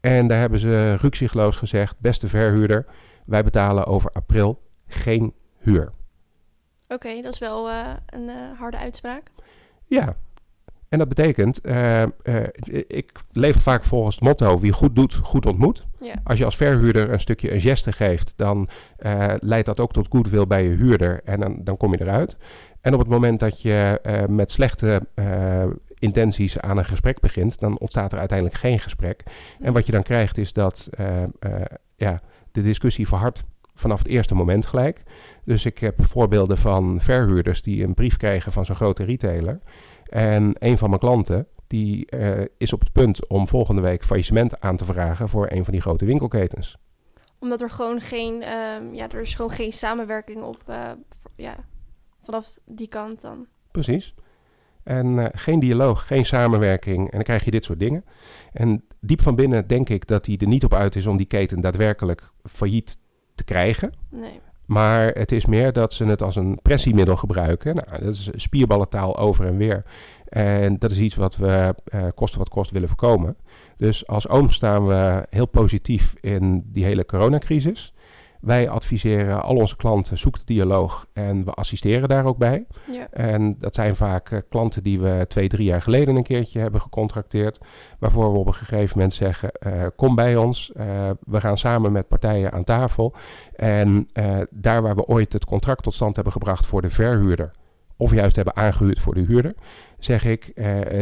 En 0.00 0.28
daar 0.28 0.38
hebben 0.38 0.58
ze 0.58 0.94
rukzichtloos 0.94 1.56
gezegd: 1.56 1.94
beste 1.98 2.28
verhuurder, 2.28 2.86
wij 3.24 3.44
betalen 3.44 3.86
over 3.86 4.10
april 4.10 4.62
geen 4.86 5.34
huur. 5.58 5.92
Oké, 6.84 6.94
okay, 6.94 7.22
dat 7.22 7.32
is 7.32 7.38
wel 7.38 7.68
uh, 7.68 7.86
een 8.06 8.28
uh, 8.28 8.34
harde 8.58 8.78
uitspraak. 8.78 9.22
Ja, 9.86 10.16
en 10.88 10.98
dat 10.98 11.08
betekent, 11.08 11.66
uh, 11.66 12.02
uh, 12.02 12.42
ik 12.86 13.12
leef 13.32 13.56
vaak 13.56 13.84
volgens 13.84 14.14
het 14.14 14.24
motto: 14.24 14.58
wie 14.58 14.72
goed 14.72 14.96
doet, 14.96 15.14
goed 15.14 15.46
ontmoet. 15.46 15.86
Ja. 16.00 16.14
Als 16.24 16.38
je 16.38 16.44
als 16.44 16.56
verhuurder 16.56 17.12
een 17.12 17.20
stukje 17.20 17.52
een 17.52 17.60
geste 17.60 17.92
geeft, 17.92 18.32
dan 18.36 18.68
leidt 19.38 19.66
dat 19.66 19.80
ook 19.80 19.92
tot 19.92 20.06
goodwill 20.10 20.46
bij 20.46 20.62
je 20.62 20.76
huurder 20.76 21.20
en 21.24 21.40
dan, 21.40 21.64
dan 21.64 21.76
kom 21.76 21.92
je 21.92 22.00
eruit. 22.00 22.36
En 22.80 22.92
op 22.92 22.98
het 22.98 23.08
moment 23.08 23.40
dat 23.40 23.62
je 23.62 24.00
met 24.28 24.52
slechte 24.52 25.08
intenties 25.98 26.58
aan 26.58 26.78
een 26.78 26.84
gesprek 26.84 27.20
begint, 27.20 27.58
dan 27.58 27.78
ontstaat 27.78 28.12
er 28.12 28.18
uiteindelijk 28.18 28.58
geen 28.58 28.78
gesprek. 28.78 29.22
En 29.60 29.72
wat 29.72 29.86
je 29.86 29.92
dan 29.92 30.02
krijgt 30.02 30.38
is 30.38 30.52
dat 30.52 30.88
ja, 31.96 32.20
de 32.52 32.62
discussie 32.62 33.08
verhardt 33.08 33.44
vanaf 33.74 33.98
het 33.98 34.08
eerste 34.08 34.34
moment 34.34 34.66
gelijk. 34.66 35.02
Dus 35.44 35.64
ik 35.64 35.78
heb 35.78 36.06
voorbeelden 36.06 36.58
van 36.58 37.00
verhuurders 37.00 37.62
die 37.62 37.84
een 37.84 37.94
brief 37.94 38.16
krijgen 38.16 38.52
van 38.52 38.64
zo'n 38.64 38.76
grote 38.76 39.04
retailer. 39.04 39.60
En 40.04 40.54
een 40.58 40.78
van 40.78 40.88
mijn 40.88 41.00
klanten 41.00 41.46
die 41.66 42.08
is 42.58 42.72
op 42.72 42.80
het 42.80 42.92
punt 42.92 43.28
om 43.28 43.48
volgende 43.48 43.80
week 43.80 44.04
faillissement 44.04 44.60
aan 44.60 44.76
te 44.76 44.84
vragen 44.84 45.28
voor 45.28 45.46
een 45.50 45.64
van 45.64 45.72
die 45.72 45.82
grote 45.82 46.04
winkelketens. 46.04 46.78
Omdat 47.38 47.60
er 47.60 47.70
gewoon 47.70 48.00
geen, 48.00 48.34
um, 48.34 48.94
ja, 48.94 49.08
er 49.10 49.20
is 49.20 49.34
gewoon 49.34 49.50
geen 49.50 49.72
samenwerking 49.72 50.42
op, 50.42 50.62
ja, 51.36 51.56
vanaf 52.28 52.58
die 52.64 52.88
kant 52.88 53.20
dan. 53.20 53.46
Precies. 53.70 54.14
En 54.82 55.06
uh, 55.06 55.26
geen 55.32 55.60
dialoog, 55.60 56.06
geen 56.06 56.24
samenwerking. 56.24 57.04
En 57.04 57.10
dan 57.10 57.22
krijg 57.22 57.44
je 57.44 57.50
dit 57.50 57.64
soort 57.64 57.78
dingen. 57.78 58.04
En 58.52 58.84
diep 59.00 59.22
van 59.22 59.34
binnen 59.34 59.66
denk 59.66 59.88
ik 59.88 60.06
dat 60.06 60.26
hij 60.26 60.36
er 60.38 60.46
niet 60.46 60.64
op 60.64 60.74
uit 60.74 60.96
is 60.96 61.06
om 61.06 61.16
die 61.16 61.26
keten 61.26 61.60
daadwerkelijk 61.60 62.22
failliet 62.42 62.98
te 63.34 63.44
krijgen. 63.44 63.92
Nee. 64.10 64.40
Maar 64.66 65.08
het 65.08 65.32
is 65.32 65.46
meer 65.46 65.72
dat 65.72 65.92
ze 65.92 66.04
het 66.04 66.22
als 66.22 66.36
een 66.36 66.58
pressiemiddel 66.62 67.16
gebruiken. 67.16 67.74
Nou, 67.74 68.04
dat 68.04 68.14
is 68.14 68.30
spierballentaal 68.32 69.16
over 69.16 69.46
en 69.46 69.56
weer. 69.56 69.84
En 70.28 70.78
dat 70.78 70.90
is 70.90 70.98
iets 70.98 71.14
wat 71.14 71.36
we 71.36 71.74
uh, 71.94 72.06
kosten 72.14 72.38
wat 72.38 72.48
kost 72.48 72.70
willen 72.70 72.88
voorkomen. 72.88 73.36
Dus 73.76 74.06
als 74.06 74.28
oom 74.28 74.50
staan 74.50 74.86
we 74.86 75.26
heel 75.30 75.46
positief 75.46 76.14
in 76.20 76.62
die 76.66 76.84
hele 76.84 77.04
coronacrisis. 77.04 77.94
Wij 78.40 78.68
adviseren 78.68 79.42
al 79.42 79.56
onze 79.56 79.76
klanten, 79.76 80.18
zoek 80.18 80.38
de 80.38 80.44
dialoog 80.44 81.06
en 81.12 81.44
we 81.44 81.50
assisteren 81.50 82.08
daar 82.08 82.24
ook 82.24 82.38
bij. 82.38 82.66
Ja. 82.90 83.06
En 83.10 83.56
dat 83.58 83.74
zijn 83.74 83.96
vaak 83.96 84.30
uh, 84.30 84.38
klanten 84.48 84.82
die 84.82 85.00
we 85.00 85.24
twee, 85.28 85.48
drie 85.48 85.64
jaar 85.64 85.82
geleden 85.82 86.16
een 86.16 86.22
keertje 86.22 86.58
hebben 86.58 86.80
gecontracteerd. 86.80 87.58
Waarvoor 87.98 88.32
we 88.32 88.38
op 88.38 88.46
een 88.46 88.54
gegeven 88.54 88.96
moment 88.98 89.14
zeggen, 89.14 89.50
uh, 89.66 89.72
kom 89.96 90.14
bij 90.14 90.36
ons. 90.36 90.72
Uh, 90.76 90.84
we 91.20 91.40
gaan 91.40 91.58
samen 91.58 91.92
met 91.92 92.08
partijen 92.08 92.52
aan 92.52 92.64
tafel. 92.64 93.14
En 93.54 94.08
daar 94.50 94.82
waar 94.82 94.94
we 94.94 95.06
ooit 95.06 95.32
het 95.32 95.44
contract 95.44 95.82
tot 95.82 95.94
stand 95.94 96.14
hebben 96.14 96.32
gebracht 96.32 96.66
voor 96.66 96.82
de 96.82 96.90
verhuurder. 96.90 97.50
Of 97.96 98.14
juist 98.14 98.36
hebben 98.36 98.56
aangehuurd 98.56 99.00
voor 99.00 99.14
de 99.14 99.20
huurder. 99.20 99.54
Zeg 99.98 100.24
ik, 100.24 100.52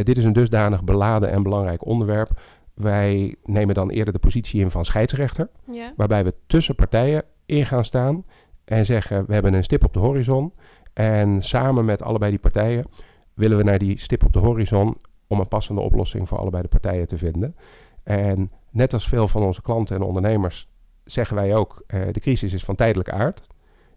dit 0.03 0.17
is 0.17 0.25
een 0.25 0.33
dusdanig 0.33 0.83
beladen 0.83 1.31
en 1.31 1.43
belangrijk 1.43 1.85
onderwerp 1.85 2.39
wij 2.77 3.35
nemen 3.43 3.75
dan 3.75 3.89
eerder 3.89 4.13
de 4.13 4.19
positie 4.19 4.61
in 4.61 4.71
van 4.71 4.85
scheidsrechter. 4.85 5.49
Ja. 5.71 5.93
Waarbij 5.95 6.23
we 6.23 6.33
tussen 6.47 6.75
partijen 6.75 7.23
in 7.45 7.65
gaan 7.65 7.85
staan 7.85 8.25
en 8.65 8.85
zeggen: 8.85 9.25
we 9.25 9.33
hebben 9.33 9.53
een 9.53 9.63
stip 9.63 9.83
op 9.83 9.93
de 9.93 9.99
horizon. 9.99 10.53
En 10.93 11.43
samen 11.43 11.85
met 11.85 12.01
allebei 12.01 12.31
die 12.31 12.39
partijen 12.39 12.85
willen 13.33 13.57
we 13.57 13.63
naar 13.63 13.77
die 13.77 13.99
stip 13.99 14.23
op 14.23 14.33
de 14.33 14.39
horizon 14.39 14.97
om 15.27 15.39
een 15.39 15.47
passende 15.47 15.81
oplossing 15.81 16.27
voor 16.27 16.37
allebei 16.37 16.63
de 16.63 16.69
partijen 16.69 17.07
te 17.07 17.17
vinden. 17.17 17.55
En 18.03 18.51
net 18.71 18.93
als 18.93 19.07
veel 19.07 19.27
van 19.27 19.43
onze 19.43 19.61
klanten 19.61 19.95
en 19.95 20.01
ondernemers 20.01 20.69
zeggen 21.03 21.35
wij 21.35 21.55
ook: 21.55 21.83
uh, 21.87 22.01
de 22.11 22.19
crisis 22.19 22.53
is 22.53 22.63
van 22.63 22.75
tijdelijke 22.75 23.11
aard. 23.11 23.47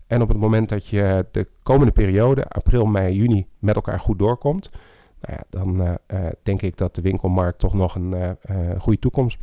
En 0.07 0.23
op 0.23 0.29
het 0.29 0.39
moment 0.39 0.69
dat 0.69 0.87
je 0.87 1.27
de 1.31 1.49
komende 1.63 1.93
periode, 1.93 2.45
april, 2.49 2.87
mei, 2.87 3.15
juni, 3.15 3.47
met 3.59 3.75
elkaar 3.75 4.01
goed 4.01 4.19
doorkomt, 4.19 4.71
nou 5.21 5.37
ja, 5.39 5.45
dan 5.51 5.81
uh, 5.81 5.95
uh, 6.25 6.31
denk 6.43 6.63
ik 6.63 6.77
dat 6.77 6.95
de 6.95 7.01
winkelmarkt 7.01 7.59
toch 7.59 7.75
nog 7.75 7.95
een 7.95 8.13
uh, 8.13 8.81
goede 8.81 8.99
toekomst 8.99 9.39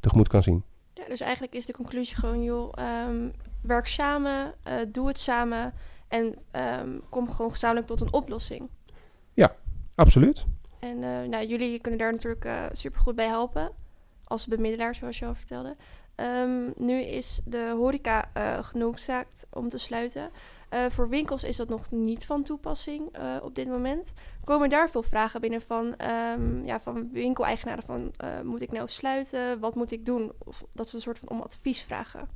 tegemoet 0.00 0.28
kan 0.28 0.42
zien. 0.42 0.62
Ja, 0.92 1.04
dus 1.08 1.20
eigenlijk 1.20 1.54
is 1.54 1.66
de 1.66 1.72
conclusie 1.72 2.16
gewoon, 2.16 2.42
joh, 2.42 2.72
um, 3.08 3.32
werk 3.62 3.86
samen, 3.86 4.54
doe 4.88 5.08
het 5.08 5.18
samen 5.18 5.74
en 6.08 6.38
um, 6.80 7.02
kom 7.08 7.30
gewoon 7.30 7.50
gezamenlijk 7.50 7.86
tot 7.86 8.00
een 8.00 8.12
oplossing. 8.12 8.68
Ja, 9.34 9.54
absoluut. 9.94 10.46
En 10.78 10.98
nou, 11.28 11.46
jullie 11.46 11.80
kunnen 11.80 12.00
daar 12.00 12.12
natuurlijk 12.12 12.48
super 12.72 13.00
goed 13.00 13.14
bij 13.14 13.26
helpen, 13.26 13.70
als 14.24 14.46
bemiddelaar, 14.46 14.94
zoals 14.94 15.18
je 15.18 15.26
al 15.26 15.34
vertelde. 15.34 15.76
Um, 16.16 16.72
nu 16.76 17.00
is 17.00 17.40
de 17.44 17.74
horeca 17.76 18.30
genoodzaakt 18.62 19.46
om 19.50 19.68
te 19.68 19.78
sluiten. 19.78 20.30
Uh, 20.74 20.86
voor 20.88 21.08
winkels 21.08 21.44
is 21.44 21.56
dat 21.56 21.68
nog 21.68 21.90
niet 21.90 22.26
van 22.26 22.42
toepassing 22.42 23.18
uh, 23.18 23.36
op 23.42 23.54
dit 23.54 23.68
moment. 23.68 24.12
Komen 24.44 24.70
daar 24.70 24.90
veel 24.90 25.02
vragen 25.02 25.40
binnen 25.40 25.60
van, 25.60 25.94
um, 26.38 26.66
ja, 26.66 26.80
van 26.80 27.08
winkeleigenaren 27.12 27.82
van... 27.82 28.12
Uh, 28.24 28.40
moet 28.40 28.62
ik 28.62 28.72
nou 28.72 28.88
sluiten? 28.88 29.60
Wat 29.60 29.74
moet 29.74 29.92
ik 29.92 30.04
doen? 30.06 30.32
Of 30.38 30.64
dat 30.72 30.88
ze 30.88 30.96
een 30.96 31.02
soort 31.02 31.18
van 31.18 31.28
om 31.28 31.40
advies 31.40 31.82
vragen. 31.82 32.28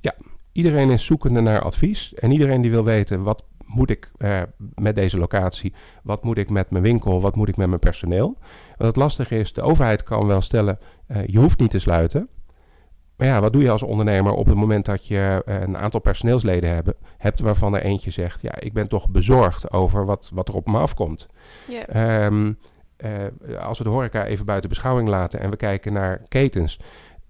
Ja, 0.00 0.14
iedereen 0.52 0.90
is 0.90 1.04
zoekende 1.04 1.40
naar 1.40 1.62
advies. 1.62 2.14
En 2.14 2.30
iedereen 2.30 2.60
die 2.60 2.70
wil 2.70 2.84
weten 2.84 3.22
wat 3.22 3.44
moet 3.66 3.90
ik 3.90 4.10
eh, 4.18 4.42
met 4.74 4.94
deze 4.94 5.18
locatie? 5.18 5.72
Wat 6.02 6.24
moet 6.24 6.38
ik 6.38 6.50
met 6.50 6.70
mijn 6.70 6.82
winkel? 6.82 7.20
Wat 7.20 7.36
moet 7.36 7.48
ik 7.48 7.56
met 7.56 7.68
mijn 7.68 7.80
personeel? 7.80 8.38
Wat 8.76 8.86
het 8.86 8.96
lastige 8.96 9.38
is, 9.38 9.52
de 9.52 9.62
overheid 9.62 10.02
kan 10.02 10.26
wel 10.26 10.40
stellen, 10.40 10.78
je 11.26 11.38
hoeft 11.38 11.58
niet 11.58 11.70
te 11.70 11.78
sluiten. 11.78 12.28
Maar 13.22 13.30
ja, 13.30 13.40
wat 13.40 13.52
doe 13.52 13.62
je 13.62 13.70
als 13.70 13.82
ondernemer 13.82 14.32
op 14.32 14.46
het 14.46 14.54
moment 14.54 14.84
dat 14.84 15.06
je 15.06 15.42
uh, 15.46 15.60
een 15.60 15.76
aantal 15.76 16.00
personeelsleden 16.00 16.74
hebben, 16.74 16.94
hebt 17.18 17.40
waarvan 17.40 17.76
er 17.76 17.82
eentje 17.82 18.10
zegt, 18.10 18.40
ja, 18.40 18.60
ik 18.60 18.72
ben 18.72 18.88
toch 18.88 19.08
bezorgd 19.08 19.72
over 19.72 20.04
wat, 20.04 20.30
wat 20.34 20.48
er 20.48 20.54
op 20.54 20.66
me 20.66 20.78
afkomt. 20.78 21.26
Yeah. 21.68 22.24
Um, 22.24 22.58
als 23.60 23.78
we 23.78 23.84
de 23.84 23.90
horeca 23.90 24.24
even 24.24 24.46
buiten 24.46 24.68
beschouwing 24.68 25.08
laten 25.08 25.40
en 25.40 25.50
we 25.50 25.56
kijken 25.56 25.92
naar 25.92 26.22
ketens, 26.28 26.80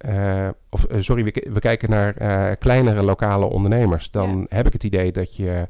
uh, 0.07 0.49
of 0.71 0.87
sorry, 0.91 1.25
we, 1.25 1.49
we, 1.53 1.61
kijken 1.61 1.91
naar 1.91 2.57
kleinere 2.57 3.03
lokale 3.03 3.45
ondernemers, 3.45 4.11
dan 4.11 4.47
heb 4.49 4.67
ik 4.67 4.73
het 4.73 4.85
idee 4.85 5.13
dat 5.13 5.37
je 5.37 5.67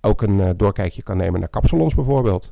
ook 0.00 0.22
een 0.22 0.56
doorkijkje 0.56 1.02
kan 1.02 1.16
nemen 1.16 1.40
naar 1.40 1.48
kapsalons 1.48 1.94
bijvoorbeeld. 1.94 2.50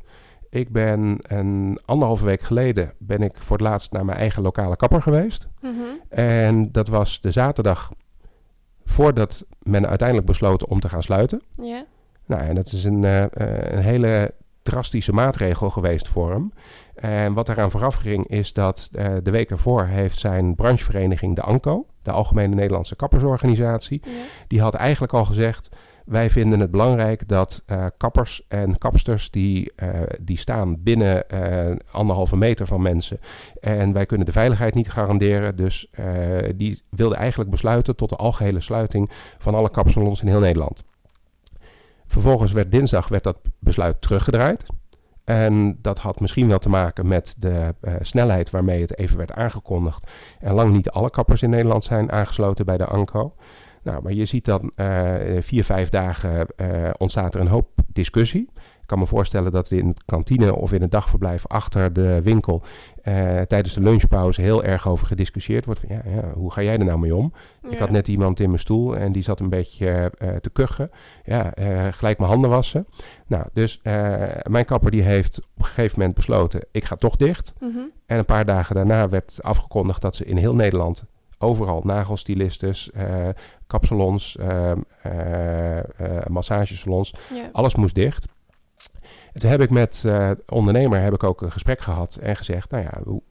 Ik 0.55 0.73
ben 0.73 1.19
een 1.21 1.79
anderhalve 1.85 2.25
week 2.25 2.41
geleden 2.41 2.93
ben 2.99 3.23
ik 3.23 3.33
voor 3.37 3.57
het 3.57 3.67
laatst 3.67 3.93
naar 3.93 4.05
mijn 4.05 4.19
eigen 4.19 4.43
lokale 4.43 4.77
kapper 4.77 5.03
geweest. 5.03 5.49
Mm 5.61 5.75
-hmm. 5.75 6.01
En 6.09 6.73
dat 6.73 6.89
was 6.89 7.21
de 7.21 7.31
zaterdag 7.31 7.93
voordat 8.85 9.45
men 9.63 9.89
uiteindelijk 9.89 10.29
besloot 10.29 10.67
om 10.67 10.81
te 10.81 10.89
gaan 10.89 11.03
sluiten. 11.03 11.43
Yeah. 11.51 11.81
Nou, 12.27 12.43
en 12.43 12.55
dat 12.55 12.73
is 12.73 12.85
een, 12.85 13.03
een 13.03 13.83
hele 13.83 14.35
drastische 14.63 15.13
maatregel 15.13 15.71
geweest 15.71 16.09
voor 16.09 16.31
hem. 16.31 16.53
En 16.95 17.33
wat 17.33 17.49
eraan 17.49 17.71
vooraf 17.71 17.95
ging 17.95 18.29
is 18.29 18.53
dat 18.53 18.89
uh, 18.93 19.07
de 19.23 19.31
week 19.31 19.51
ervoor 19.51 19.85
heeft 19.85 20.19
zijn 20.19 20.55
branchevereniging 20.55 21.37
de 21.37 21.43
ANCO, 21.43 21.87
de 22.03 22.11
Algemene 22.11 22.55
Nederlandse 22.55 22.97
Kappersorganisatie, 22.97 24.03
ja. 24.05 24.11
die 24.49 24.61
had 24.61 24.75
eigenlijk 24.75 25.13
al 25.13 25.25
gezegd, 25.25 25.69
wij 26.05 26.31
vinden 26.31 26.61
het 26.61 26.71
belangrijk 26.71 27.29
dat 27.29 27.63
uh, 27.67 27.87
kappers 27.97 28.45
en 28.49 28.79
kapsters 28.79 29.31
die, 29.31 29.73
uh, 29.83 29.89
die 30.21 30.39
staan 30.39 30.83
binnen 30.83 31.27
anderhalve 31.91 32.37
meter 32.37 32.67
van 32.67 32.83
mensen 32.83 33.21
en 33.61 33.93
wij 33.93 34.07
kunnen 34.07 34.27
de 34.27 34.33
veiligheid 34.33 34.75
niet 34.75 34.91
garanderen. 34.91 35.57
Dus 35.57 35.91
die 36.57 36.83
wilde 36.91 37.15
eigenlijk 37.15 37.51
besluiten 37.51 37.97
tot 37.97 38.09
de 38.09 38.17
algehele 38.17 38.61
sluiting 38.61 39.11
van 39.39 39.55
alle 39.55 39.71
kapsalons 39.71 40.21
in 40.23 40.29
heel 40.29 40.41
Nederland. 40.41 40.83
Vervolgens 42.07 42.53
werd 42.53 42.71
dinsdag 42.71 43.09
werd 43.09 43.25
dat 43.25 43.39
besluit 43.59 44.01
teruggedraaid. 44.01 44.67
En 45.25 45.79
dat 45.81 45.99
had 45.99 46.21
misschien 46.21 46.49
wel 46.49 46.59
te 46.59 46.69
maken 46.69 47.09
met 47.09 47.35
de 47.39 47.75
snelheid 48.01 48.51
waarmee 48.51 48.81
het 48.81 48.99
even 48.99 49.17
werd 49.17 49.33
aangekondigd. 49.33 50.11
En 50.41 50.55
lang 50.55 50.73
niet 50.73 50.91
alle 50.91 51.11
kappers 51.11 51.43
in 51.43 51.51
Nederland 51.51 51.85
zijn 51.85 52.13
aangesloten 52.13 52.65
bij 52.65 52.77
de 52.77 52.87
ANCO. 52.87 53.35
Nou, 53.85 54.03
maar 54.03 54.13
je 54.13 54.25
ziet 54.25 54.45
dan 54.45 54.71
uh, 54.77 55.15
vier, 55.39 55.65
vijf 55.65 55.89
dagen 55.89 56.47
uh, 56.57 56.91
ontstaat 56.99 57.35
er 57.35 57.41
een 57.41 57.47
hoop 57.47 57.69
discussie. 57.93 58.51
Ik 58.55 58.91
kan 58.91 58.99
me 58.99 59.07
voorstellen 59.07 59.53
dat 59.53 59.71
in 59.71 59.89
de 59.89 59.95
kantine 60.05 60.55
of 60.55 60.73
in 60.73 60.83
het 60.83 60.91
dagverblijf 60.91 61.47
achter 61.47 61.93
de 61.93 62.23
winkel 62.23 62.63
uh, 63.05 63.41
tijdens 63.41 63.75
de 63.75 63.81
lunchpauze 63.81 64.41
heel 64.41 64.65
erg 64.65 64.89
over 64.89 65.07
gediscussieerd 65.07 65.65
wordt. 65.65 65.81
Van, 65.81 65.89
ja, 65.89 66.03
ja, 66.05 66.33
hoe 66.35 66.53
ga 66.53 66.63
jij 66.63 66.79
er 66.79 66.85
nou 66.85 66.99
mee 66.99 67.15
om? 67.15 67.33
Ja. 67.63 67.71
Ik 67.71 67.79
had 67.79 67.91
net 67.91 68.09
iemand 68.09 68.41
in 68.41 68.49
mijn 68.49 68.61
stoel 68.61 68.97
en 68.97 69.13
die 69.13 69.23
zat 69.23 69.41
een 69.41 69.49
beetje 69.49 70.13
te 70.41 70.51
kuchen. 70.51 70.91
Ja, 71.25 71.53
gelijk 71.91 72.19
mijn 72.19 72.31
handen 72.31 72.51
wassen. 72.51 72.87
Nou, 73.27 73.45
dus 73.53 73.81
mijn 74.43 74.65
kapper 74.65 74.91
die 74.91 75.03
heeft 75.03 75.39
op 75.39 75.59
een 75.59 75.65
gegeven 75.65 75.99
moment 75.99 76.17
besloten, 76.17 76.67
ik 76.71 76.85
ga 76.85 76.97
toch 76.97 77.17
dicht. 77.17 77.55
Mhm. 77.59 77.71
Mm 77.71 77.77
-hmm. 77.77 77.91
En 78.07 78.19
een 78.19 78.25
paar 78.25 78.45
dagen 78.45 78.75
daarna 78.75 79.09
werd 79.09 79.39
afgekondigd 79.43 80.03
dat 80.03 80.17
ze 80.17 80.25
in 80.25 80.37
heel 80.37 80.55
Nederland 80.55 81.05
overal 81.39 81.81
nagelstylistes, 81.85 82.91
kapsalons, 83.67 84.39
massagesalons, 86.29 87.15
ja. 87.35 87.49
alles 87.53 87.75
moest 87.75 87.95
dicht. 87.95 88.27
En 89.35 89.41
toen 89.41 89.51
heb 89.51 89.61
ik 89.61 89.71
met 89.71 90.03
uh, 90.07 90.31
ondernemer 90.47 91.01
heb 91.01 91.15
ik 91.15 91.23
ook 91.23 91.43
een 91.43 91.53
gesprek 91.53 91.81
gehad 91.81 92.17
en 92.17 92.37
gezegd, 92.37 92.71
nou 92.71 92.83
ja, 92.83 93.01
hoe, 93.05 93.23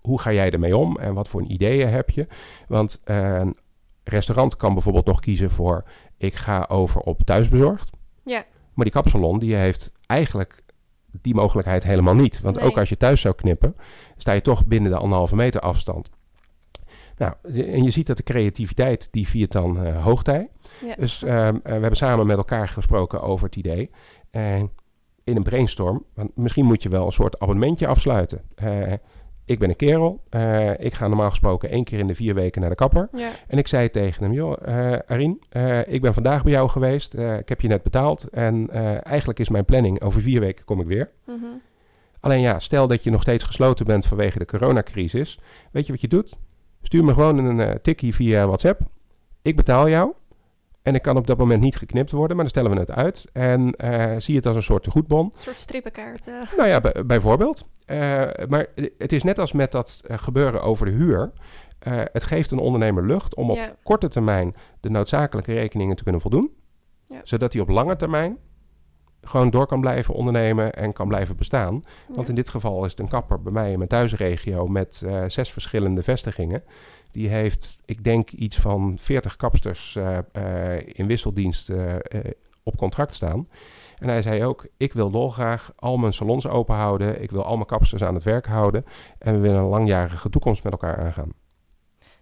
hoe, 0.00 0.20
ga 0.20 0.32
jij 0.32 0.50
ermee 0.50 0.76
om 0.76 0.98
en 0.98 1.14
wat 1.14 1.28
voor 1.28 1.42
ideeën 1.42 1.88
heb 1.88 2.10
je? 2.10 2.26
Want 2.68 3.00
uh, 3.04 3.38
een 3.38 3.56
restaurant 4.04 4.56
kan 4.56 4.72
bijvoorbeeld 4.72 5.06
nog 5.06 5.20
kiezen 5.20 5.50
voor, 5.50 5.84
ik 6.16 6.34
ga 6.34 6.66
over 6.68 7.00
op 7.00 7.22
thuisbezorgd. 7.22 7.90
Ja. 8.24 8.44
Maar 8.74 8.84
die 8.84 8.94
kapsalon 8.94 9.38
die 9.38 9.54
heeft 9.54 9.92
eigenlijk 10.06 10.62
die 11.12 11.34
mogelijkheid 11.34 11.84
helemaal 11.84 12.14
niet. 12.14 12.40
Want 12.40 12.56
Nee. 12.56 12.64
ook 12.64 12.78
als 12.78 12.88
je 12.88 12.96
thuis 12.96 13.20
zou 13.20 13.34
knippen, 13.34 13.76
sta 14.16 14.32
je 14.32 14.40
toch 14.40 14.66
binnen 14.66 14.90
de 14.90 14.98
anderhalve 14.98 15.36
meter 15.36 15.60
afstand. 15.60 16.10
Nou, 17.20 17.32
en 17.42 17.82
je 17.82 17.90
ziet 17.90 18.06
dat 18.06 18.16
de 18.16 18.22
creativiteit, 18.22 19.08
die 19.10 19.28
viert 19.28 19.52
dan 19.52 19.86
uh, 19.86 20.04
hoogtij. 20.04 20.48
Ja. 20.86 20.94
Dus 20.94 21.22
uh, 21.22 21.48
we 21.48 21.70
hebben 21.70 21.96
samen 21.96 22.26
met 22.26 22.36
elkaar 22.36 22.68
gesproken 22.68 23.22
over 23.22 23.46
het 23.46 23.56
idee. 23.56 23.90
En 24.30 24.70
in 25.24 25.36
een 25.36 25.42
brainstorm, 25.42 26.04
want 26.14 26.36
misschien 26.36 26.64
moet 26.64 26.82
je 26.82 26.88
wel 26.88 27.06
een 27.06 27.12
soort 27.12 27.40
abonnementje 27.40 27.86
afsluiten. 27.86 28.40
Uh, 28.64 28.92
ik 29.44 29.58
ben 29.58 29.68
een 29.68 29.76
kerel. 29.76 30.22
Ik 30.78 30.94
ga 30.94 31.08
normaal 31.08 31.30
gesproken 31.30 31.70
één 31.70 31.84
keer 31.84 31.98
in 31.98 32.06
de 32.06 32.14
vier 32.14 32.34
weken 32.34 32.60
naar 32.60 32.70
de 32.70 32.76
kapper. 32.76 33.08
Ja. 33.12 33.30
En 33.46 33.58
ik 33.58 33.66
zei 33.66 33.90
tegen 33.90 34.22
hem, 34.22 34.32
joh, 34.32 34.56
Arin, 35.06 35.42
ik 35.86 36.00
ben 36.00 36.14
vandaag 36.14 36.42
bij 36.42 36.52
jou 36.52 36.68
geweest. 36.68 37.14
ik 37.14 37.48
heb 37.48 37.60
je 37.60 37.68
net 37.68 37.82
betaald. 37.82 38.28
En 38.28 38.70
eigenlijk 39.02 39.38
is 39.38 39.48
mijn 39.48 39.64
planning, 39.64 40.02
over 40.02 40.20
vier 40.20 40.40
weken 40.40 40.64
kom 40.64 40.80
ik 40.80 40.86
weer. 40.86 41.10
Mhm. 41.26 41.46
Alleen 42.20 42.40
ja, 42.40 42.58
stel 42.58 42.86
dat 42.86 43.04
je 43.04 43.10
nog 43.10 43.22
steeds 43.22 43.44
gesloten 43.44 43.86
bent 43.86 44.06
vanwege 44.06 44.38
de 44.38 44.44
coronacrisis. 44.44 45.40
Weet 45.70 45.86
je 45.86 45.92
wat 45.92 46.00
je 46.00 46.08
doet? 46.08 46.38
Stuur 46.82 47.04
me 47.04 47.12
gewoon 47.12 47.38
een 47.38 47.58
uh, 47.58 47.70
tikkie 47.74 48.14
via 48.14 48.46
WhatsApp. 48.46 48.80
Ik 49.42 49.56
betaal 49.56 49.88
jou. 49.88 50.12
En 50.82 50.94
ik 50.94 51.02
kan 51.02 51.16
op 51.16 51.26
dat 51.26 51.38
moment 51.38 51.60
niet 51.62 51.76
geknipt 51.76 52.10
worden, 52.10 52.36
maar 52.36 52.44
dan 52.44 52.54
stellen 52.54 52.70
we 52.70 52.78
het 52.80 52.90
uit. 52.90 53.26
En 53.32 53.74
uh, 53.84 54.14
zie 54.18 54.36
het 54.36 54.46
als 54.46 54.56
een 54.56 54.62
soort 54.62 54.86
goedbon. 54.86 55.24
Een 55.24 55.42
soort 55.42 55.58
strippenkaart. 55.58 56.26
Uh. 56.28 56.34
Nou 56.56 56.68
ja, 56.68 56.80
bijvoorbeeld. 57.06 57.64
Maar 58.48 58.66
het 58.98 59.12
is 59.12 59.22
net 59.22 59.38
als 59.38 59.52
met 59.52 59.72
dat 59.72 60.02
gebeuren 60.06 60.62
over 60.62 60.86
de 60.86 60.92
huur. 60.92 61.32
het 62.12 62.24
geeft 62.24 62.50
een 62.50 62.58
ondernemer 62.58 63.06
lucht 63.06 63.34
om 63.34 63.50
op 63.50 63.56
Ja. 63.56 63.74
korte 63.82 64.08
termijn 64.08 64.54
de 64.80 64.90
noodzakelijke 64.90 65.52
rekeningen 65.52 65.96
te 65.96 66.02
kunnen 66.02 66.20
voldoen. 66.20 66.50
Ja. 67.08 67.20
Zodat 67.22 67.52
hij 67.52 67.62
op 67.62 67.68
lange 67.68 67.96
termijn 67.96 68.38
gewoon 69.22 69.50
door 69.50 69.66
kan 69.66 69.80
blijven 69.80 70.14
ondernemen 70.14 70.74
en 70.74 70.92
kan 70.92 71.08
blijven 71.08 71.36
bestaan. 71.36 71.84
Want 72.08 72.28
in 72.28 72.34
dit 72.34 72.48
geval 72.48 72.84
is 72.84 72.90
het 72.90 73.00
een 73.00 73.08
kapper 73.08 73.42
bij 73.42 73.52
mij 73.52 73.70
in 73.70 73.76
mijn 73.76 73.88
thuisregio 73.88 74.66
met 74.66 75.02
uh, 75.04 75.24
zes 75.26 75.52
verschillende 75.52 76.02
vestigingen. 76.02 76.62
Die 77.10 77.28
heeft, 77.28 77.78
ik 77.84 78.04
denk, 78.04 78.30
iets 78.30 78.58
van 78.58 78.98
40 78.98 79.36
kapsters 79.36 79.94
uh, 79.94 80.18
uh, 80.32 80.78
in 80.86 81.06
wisseldienst 81.06 81.72
op 82.62 82.76
contract 82.76 83.14
staan. 83.14 83.48
En 83.98 84.08
hij 84.08 84.22
zei 84.22 84.44
ook, 84.44 84.66
ik 84.76 84.92
wil 84.92 85.10
dolgraag 85.10 85.72
al 85.76 85.96
mijn 85.96 86.12
salons 86.12 86.48
open 86.48 86.74
houden. 86.74 87.22
Ik 87.22 87.30
wil 87.30 87.44
al 87.44 87.54
mijn 87.54 87.66
kapsters 87.66 88.04
aan 88.04 88.14
het 88.14 88.22
werk 88.22 88.46
houden. 88.46 88.84
En 89.18 89.34
we 89.34 89.40
willen 89.40 89.60
een 89.60 89.68
langjarige 89.68 90.30
toekomst 90.30 90.62
met 90.62 90.72
elkaar 90.72 90.98
aangaan. 90.98 91.32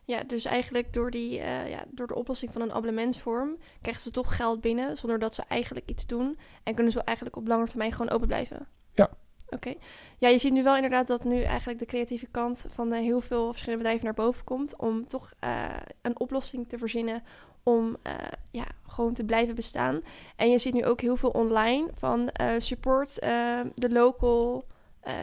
Ja, 0.08 0.22
dus 0.26 0.44
eigenlijk 0.44 0.92
door, 0.92 1.10
die, 1.10 1.38
uh, 1.38 1.68
ja, 1.68 1.84
door 1.88 2.06
de 2.06 2.14
oplossing 2.14 2.52
van 2.52 2.62
een 2.62 2.72
abonnementsvorm 2.72 3.56
krijgen 3.80 4.02
ze 4.02 4.10
toch 4.10 4.36
geld 4.36 4.60
binnen 4.60 4.96
zonder 4.96 5.18
dat 5.18 5.34
ze 5.34 5.42
eigenlijk 5.48 5.90
iets 5.90 6.06
doen. 6.06 6.38
En 6.62 6.74
kunnen 6.74 6.92
ze 6.92 7.02
eigenlijk 7.02 7.36
op 7.36 7.46
lange 7.46 7.66
termijn 7.66 7.92
gewoon 7.92 8.10
open 8.10 8.26
blijven. 8.26 8.68
Ja. 8.94 9.10
Oké. 9.44 9.54
Okay. 9.54 9.78
Ja, 10.18 10.28
je 10.28 10.38
ziet 10.38 10.52
nu 10.52 10.62
wel 10.62 10.74
inderdaad 10.74 11.06
dat 11.06 11.24
nu 11.24 11.42
eigenlijk 11.42 11.78
de 11.78 11.86
creatieve 11.86 12.26
kant 12.26 12.66
van 12.68 12.92
uh, 12.92 12.98
heel 12.98 13.20
veel 13.20 13.46
verschillende 13.46 13.78
bedrijven 13.82 14.04
naar 14.04 14.14
boven 14.14 14.44
komt. 14.44 14.76
Om 14.76 15.06
toch 15.06 15.32
uh, 15.44 15.64
een 16.02 16.20
oplossing 16.20 16.68
te 16.68 16.78
verzinnen 16.78 17.22
om 17.62 17.96
ja, 18.50 18.64
gewoon 18.86 19.14
te 19.14 19.24
blijven 19.24 19.54
bestaan. 19.54 20.00
En 20.36 20.50
je 20.50 20.58
ziet 20.58 20.74
nu 20.74 20.84
ook 20.84 21.00
heel 21.00 21.16
veel 21.16 21.30
online 21.30 21.88
van 21.92 22.30
support 22.58 23.14
de 23.74 23.88
local 23.90 24.64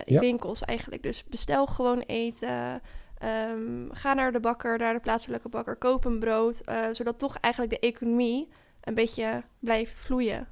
ja. 0.06 0.20
winkels 0.20 0.62
eigenlijk. 0.62 1.04
Dus 1.04 1.24
bestel 1.24 1.66
gewoon 1.66 2.00
eten. 2.00 2.82
Um, 3.26 3.90
ga 3.92 4.14
naar 4.14 4.32
de 4.32 4.40
bakker, 4.40 4.78
naar 4.78 4.94
de 4.94 5.00
plaatselijke 5.00 5.50
bakker, 5.50 5.76
koop 5.76 6.06
een 6.06 6.20
brood, 6.20 6.62
uh, 6.70 6.76
zodat 6.92 7.20
toch 7.20 7.38
eigenlijk 7.38 7.74
de 7.74 7.88
economie 7.88 8.50
een 8.82 8.94
beetje 8.94 9.44
blijft 9.60 10.00
vloeien. 10.00 10.48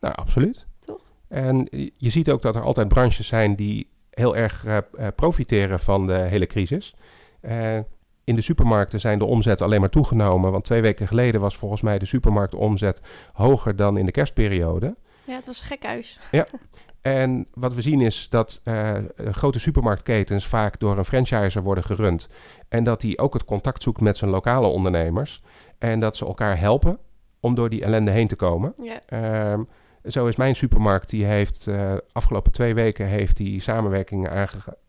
Nou, 0.00 0.14
absoluut. 0.14 0.66
Toch? 0.78 1.02
En 1.28 1.68
je 1.96 2.10
ziet 2.10 2.30
ook 2.30 2.42
dat 2.42 2.56
er 2.56 2.62
altijd 2.62 2.88
branches 2.88 3.26
zijn 3.26 3.54
die 3.54 3.90
heel 4.10 4.36
erg 4.36 4.66
uh, 4.66 4.78
profiteren 5.14 5.80
van 5.80 6.06
de 6.06 6.12
hele 6.18 6.46
crisis. 6.46 6.94
Uh, 7.42 7.78
in 8.24 8.34
de 8.34 8.42
supermarkten 8.42 9.00
zijn 9.00 9.18
de 9.18 9.24
omzet 9.24 9.62
alleen 9.62 9.80
maar 9.80 9.90
toegenomen, 9.90 10.52
want 10.52 10.64
twee 10.64 10.80
weken 10.80 11.08
geleden 11.08 11.40
was 11.40 11.56
volgens 11.56 11.82
mij 11.82 11.98
de 11.98 12.04
supermarktomzet 12.04 13.00
hoger 13.32 13.76
dan 13.76 13.96
in 13.96 14.06
de 14.06 14.12
kerstperiode. 14.12 14.96
Ja, 15.24 15.34
het 15.34 15.46
was 15.46 15.60
een 15.60 15.66
gek 15.66 15.82
huis. 15.82 16.18
Ja. 16.30 16.46
En 17.02 17.46
wat 17.54 17.74
we 17.74 17.82
zien 17.82 18.00
is 18.00 18.28
dat 18.28 18.60
uh, 18.64 18.92
grote 19.16 19.60
supermarktketens 19.60 20.46
vaak 20.46 20.78
door 20.78 20.98
een 20.98 21.04
franchiser 21.04 21.62
worden 21.62 21.84
gerund. 21.84 22.28
En 22.68 22.84
dat 22.84 23.00
die 23.00 23.18
ook 23.18 23.34
het 23.34 23.44
contact 23.44 23.82
zoekt 23.82 24.00
met 24.00 24.16
zijn 24.16 24.30
lokale 24.30 24.66
ondernemers. 24.66 25.42
En 25.78 26.00
dat 26.00 26.16
ze 26.16 26.26
elkaar 26.26 26.58
helpen 26.58 26.98
om 27.40 27.54
door 27.54 27.70
die 27.70 27.84
ellende 27.84 28.10
heen 28.10 28.28
te 28.28 28.36
komen. 28.36 28.74
Uh, 29.12 29.58
Zo 30.04 30.26
is 30.26 30.36
mijn 30.36 30.54
supermarkt, 30.54 31.10
die 31.10 31.24
heeft 31.24 31.66
uh, 31.68 31.92
afgelopen 32.12 32.52
twee 32.52 32.74
weken 32.74 33.06
heeft 33.06 33.36
die 33.36 33.60
samenwerking 33.60 34.28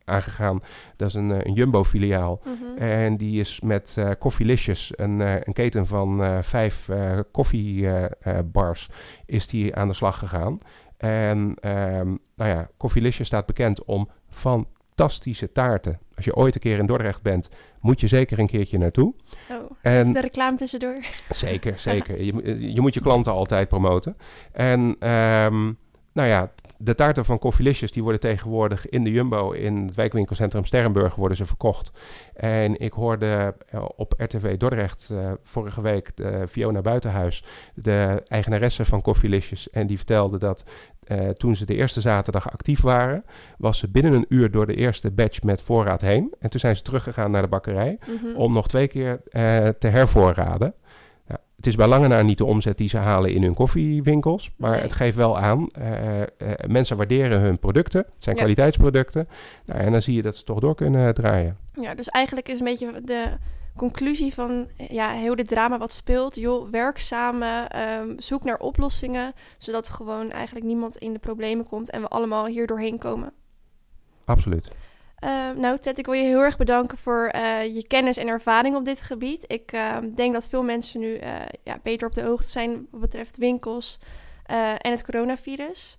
aangegaan. 0.05 0.61
Dat 0.95 1.07
is 1.07 1.13
een, 1.13 1.29
een 1.29 1.53
Jumbo-filiaal. 1.53 2.41
Mhm. 2.43 2.77
En 2.77 3.17
die 3.17 3.39
is 3.39 3.59
met 3.63 3.95
uh, 3.99 4.09
Coffeelicious, 4.19 4.93
een, 4.95 5.19
een 5.19 5.53
keten 5.53 5.87
van 5.87 6.43
vijf 6.43 6.89
koffiebars, 7.31 8.89
is 9.25 9.47
die 9.47 9.75
aan 9.75 9.87
de 9.87 9.93
slag 9.93 10.17
gegaan. 10.17 10.59
En 11.01 11.37
um, 11.61 12.19
nou 12.35 12.49
ja, 12.49 12.69
Coffeelicious 12.77 13.27
staat 13.27 13.45
bekend 13.45 13.83
om 13.83 14.09
fantastische 14.29 15.51
taarten. 15.51 15.99
Als 16.15 16.25
je 16.25 16.35
ooit 16.35 16.55
een 16.55 16.61
keer 16.61 16.77
in 16.77 16.85
Dordrecht 16.85 17.21
bent, 17.21 17.49
moet 17.79 17.99
je 17.99 18.07
zeker 18.07 18.39
een 18.39 18.47
keertje 18.47 18.77
naartoe. 18.77 19.13
Oh, 19.49 19.71
en, 19.81 20.13
de 20.13 20.21
reclame 20.21 20.57
tussendoor. 20.57 20.97
Zeker, 21.29 21.79
zeker. 21.79 22.23
je, 22.23 22.73
je 22.73 22.81
moet 22.81 22.93
je 22.93 23.01
klanten 23.01 23.31
altijd 23.31 23.67
promoten. 23.67 24.17
En 24.51 24.79
um, 24.79 25.77
nou 26.13 26.27
ja, 26.29 26.51
de 26.83 26.95
taarten 26.95 27.25
van 27.25 27.39
Coffeelicious 27.39 27.91
die 27.91 28.03
worden 28.03 28.21
tegenwoordig 28.21 28.89
in 28.89 29.03
de 29.03 29.11
Jumbo 29.11 29.51
in 29.51 29.75
het 29.85 29.95
wijkwinkelcentrum 29.95 30.65
Sterrenburg 30.65 31.15
worden 31.15 31.37
ze 31.37 31.45
verkocht. 31.45 31.91
En 32.33 32.79
ik 32.79 32.93
hoorde 32.93 33.55
uh, 33.73 33.85
op 33.95 34.13
RTV 34.17 34.57
Dordrecht 34.57 35.09
uh, 35.11 35.31
vorige 35.39 35.81
week 35.81 36.15
de 36.15 36.47
Fiona 36.47 36.81
Buitenhuis, 36.81 37.43
de 37.73 38.23
eigenaresse 38.27 38.85
van 38.85 39.01
Coffeelicious, 39.01 39.69
en 39.69 39.87
die 39.87 39.97
vertelde 39.97 40.37
dat 40.37 40.63
uh, 41.07 41.29
toen 41.29 41.55
ze 41.55 41.65
de 41.65 41.75
eerste 41.75 42.01
zaterdag 42.01 42.51
actief 42.51 42.81
waren, 42.81 43.25
was 43.57 43.77
ze 43.77 43.89
binnen 43.89 44.13
een 44.13 44.25
uur 44.29 44.51
door 44.51 44.67
de 44.67 44.75
eerste 44.75 45.11
batch 45.11 45.43
met 45.43 45.61
voorraad 45.61 46.01
heen. 46.01 46.33
En 46.39 46.49
toen 46.49 46.59
zijn 46.59 46.75
ze 46.75 46.81
teruggegaan 46.81 47.31
naar 47.31 47.41
de 47.41 47.47
bakkerij 47.47 47.97
mm-hmm. 48.07 48.35
om 48.35 48.53
nog 48.53 48.67
twee 48.67 48.87
keer 48.87 49.21
te 49.79 49.87
hervoorraden. 49.87 50.73
Het 51.55 51.69
is 51.69 51.75
bij 51.75 51.87
lange 51.87 52.07
na 52.07 52.21
niet 52.21 52.37
de 52.37 52.45
omzet 52.45 52.77
die 52.77 52.89
ze 52.89 52.97
halen 52.97 53.31
in 53.31 53.43
hun 53.43 53.53
koffiewinkels. 53.53 54.51
Maar 54.57 54.81
het 54.81 54.93
geeft 54.93 55.15
wel 55.15 55.39
aan, 55.39 55.69
uh, 55.79 56.19
uh, 56.19 56.25
mensen 56.67 56.97
waarderen 56.97 57.39
hun 57.39 57.59
producten. 57.59 57.99
Het 57.99 58.23
zijn 58.23 58.35
kwaliteitsproducten. 58.35 59.27
Nou, 59.65 59.79
en 59.79 59.91
dan 59.91 60.01
zie 60.01 60.15
je 60.15 60.21
dat 60.21 60.35
ze 60.35 60.43
toch 60.43 60.59
door 60.59 60.75
kunnen 60.75 61.13
draaien. 61.13 61.57
Ja, 61.73 61.95
dus 61.95 62.09
eigenlijk 62.09 62.49
is 62.49 62.59
een 62.59 62.65
beetje 62.65 63.01
de 63.03 63.27
conclusie 63.75 64.33
van 64.33 64.67
ja, 64.75 65.11
heel 65.11 65.35
dit 65.35 65.47
drama 65.47 65.77
wat 65.77 65.93
speelt. 65.93 66.35
Joh, 66.35 66.69
werk 66.69 66.97
samen, 66.97 67.79
um, 67.81 68.19
zoek 68.19 68.43
naar 68.43 68.57
oplossingen. 68.57 69.33
Zodat 69.57 69.89
gewoon 69.89 70.31
eigenlijk 70.31 70.65
niemand 70.65 70.97
in 70.97 71.13
de 71.13 71.19
problemen 71.19 71.65
komt 71.65 71.89
en 71.89 72.01
we 72.01 72.07
allemaal 72.07 72.45
hier 72.45 72.67
doorheen 72.67 72.97
komen. 72.97 73.33
Absoluut. 74.25 74.67
Uh, 75.23 75.51
nou, 75.51 75.77
Ted, 75.77 75.97
ik 75.97 76.05
wil 76.05 76.13
je 76.13 76.23
heel 76.23 76.39
erg 76.39 76.57
bedanken 76.57 76.97
voor 76.97 77.31
uh, 77.35 77.75
je 77.75 77.87
kennis 77.87 78.17
en 78.17 78.27
ervaring 78.27 78.75
op 78.75 78.85
dit 78.85 79.01
gebied. 79.01 79.43
Ik 79.47 79.71
uh, 79.73 79.97
denk 80.15 80.33
dat 80.33 80.47
veel 80.47 80.63
mensen 80.63 80.99
nu 80.99 81.19
uh, 81.19 81.35
ja, 81.63 81.79
beter 81.83 82.07
op 82.07 82.13
de 82.13 82.23
hoogte 82.23 82.49
zijn 82.49 82.87
wat 82.91 83.01
betreft 83.01 83.37
winkels 83.37 83.99
en 84.77 84.91
het 84.91 85.03
coronavirus. 85.03 85.97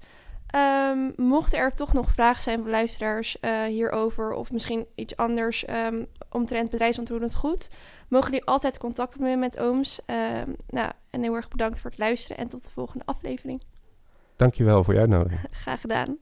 Um, 0.90 1.12
mochten 1.16 1.58
er 1.58 1.70
toch 1.70 1.92
nog 1.92 2.12
vragen 2.12 2.42
zijn 2.42 2.60
van 2.62 2.70
luisteraars 2.70 3.36
hierover, 3.66 4.32
of 4.32 4.52
misschien 4.52 4.86
iets 4.94 5.16
anders 5.16 5.68
um, 5.68 6.06
omtrent 6.30 6.70
bedrijfsontroerend 6.70 7.34
goed, 7.34 7.68
mogen 8.08 8.30
jullie 8.30 8.46
altijd 8.46 8.78
contact 8.78 9.14
opnemen 9.14 9.38
met 9.38 9.58
Ooms. 9.58 10.00
nou, 10.68 10.90
en 11.10 11.22
heel 11.22 11.34
erg 11.34 11.48
bedankt 11.48 11.80
voor 11.80 11.90
het 11.90 11.98
luisteren 11.98 12.36
en 12.36 12.48
tot 12.48 12.64
de 12.64 12.70
volgende 12.70 13.04
aflevering. 13.06 13.62
Dankjewel 14.36 14.84
voor 14.84 14.94
je 14.94 15.00
uitnodiging. 15.00 15.40
Graag 15.62 15.80
gedaan. 15.80 16.18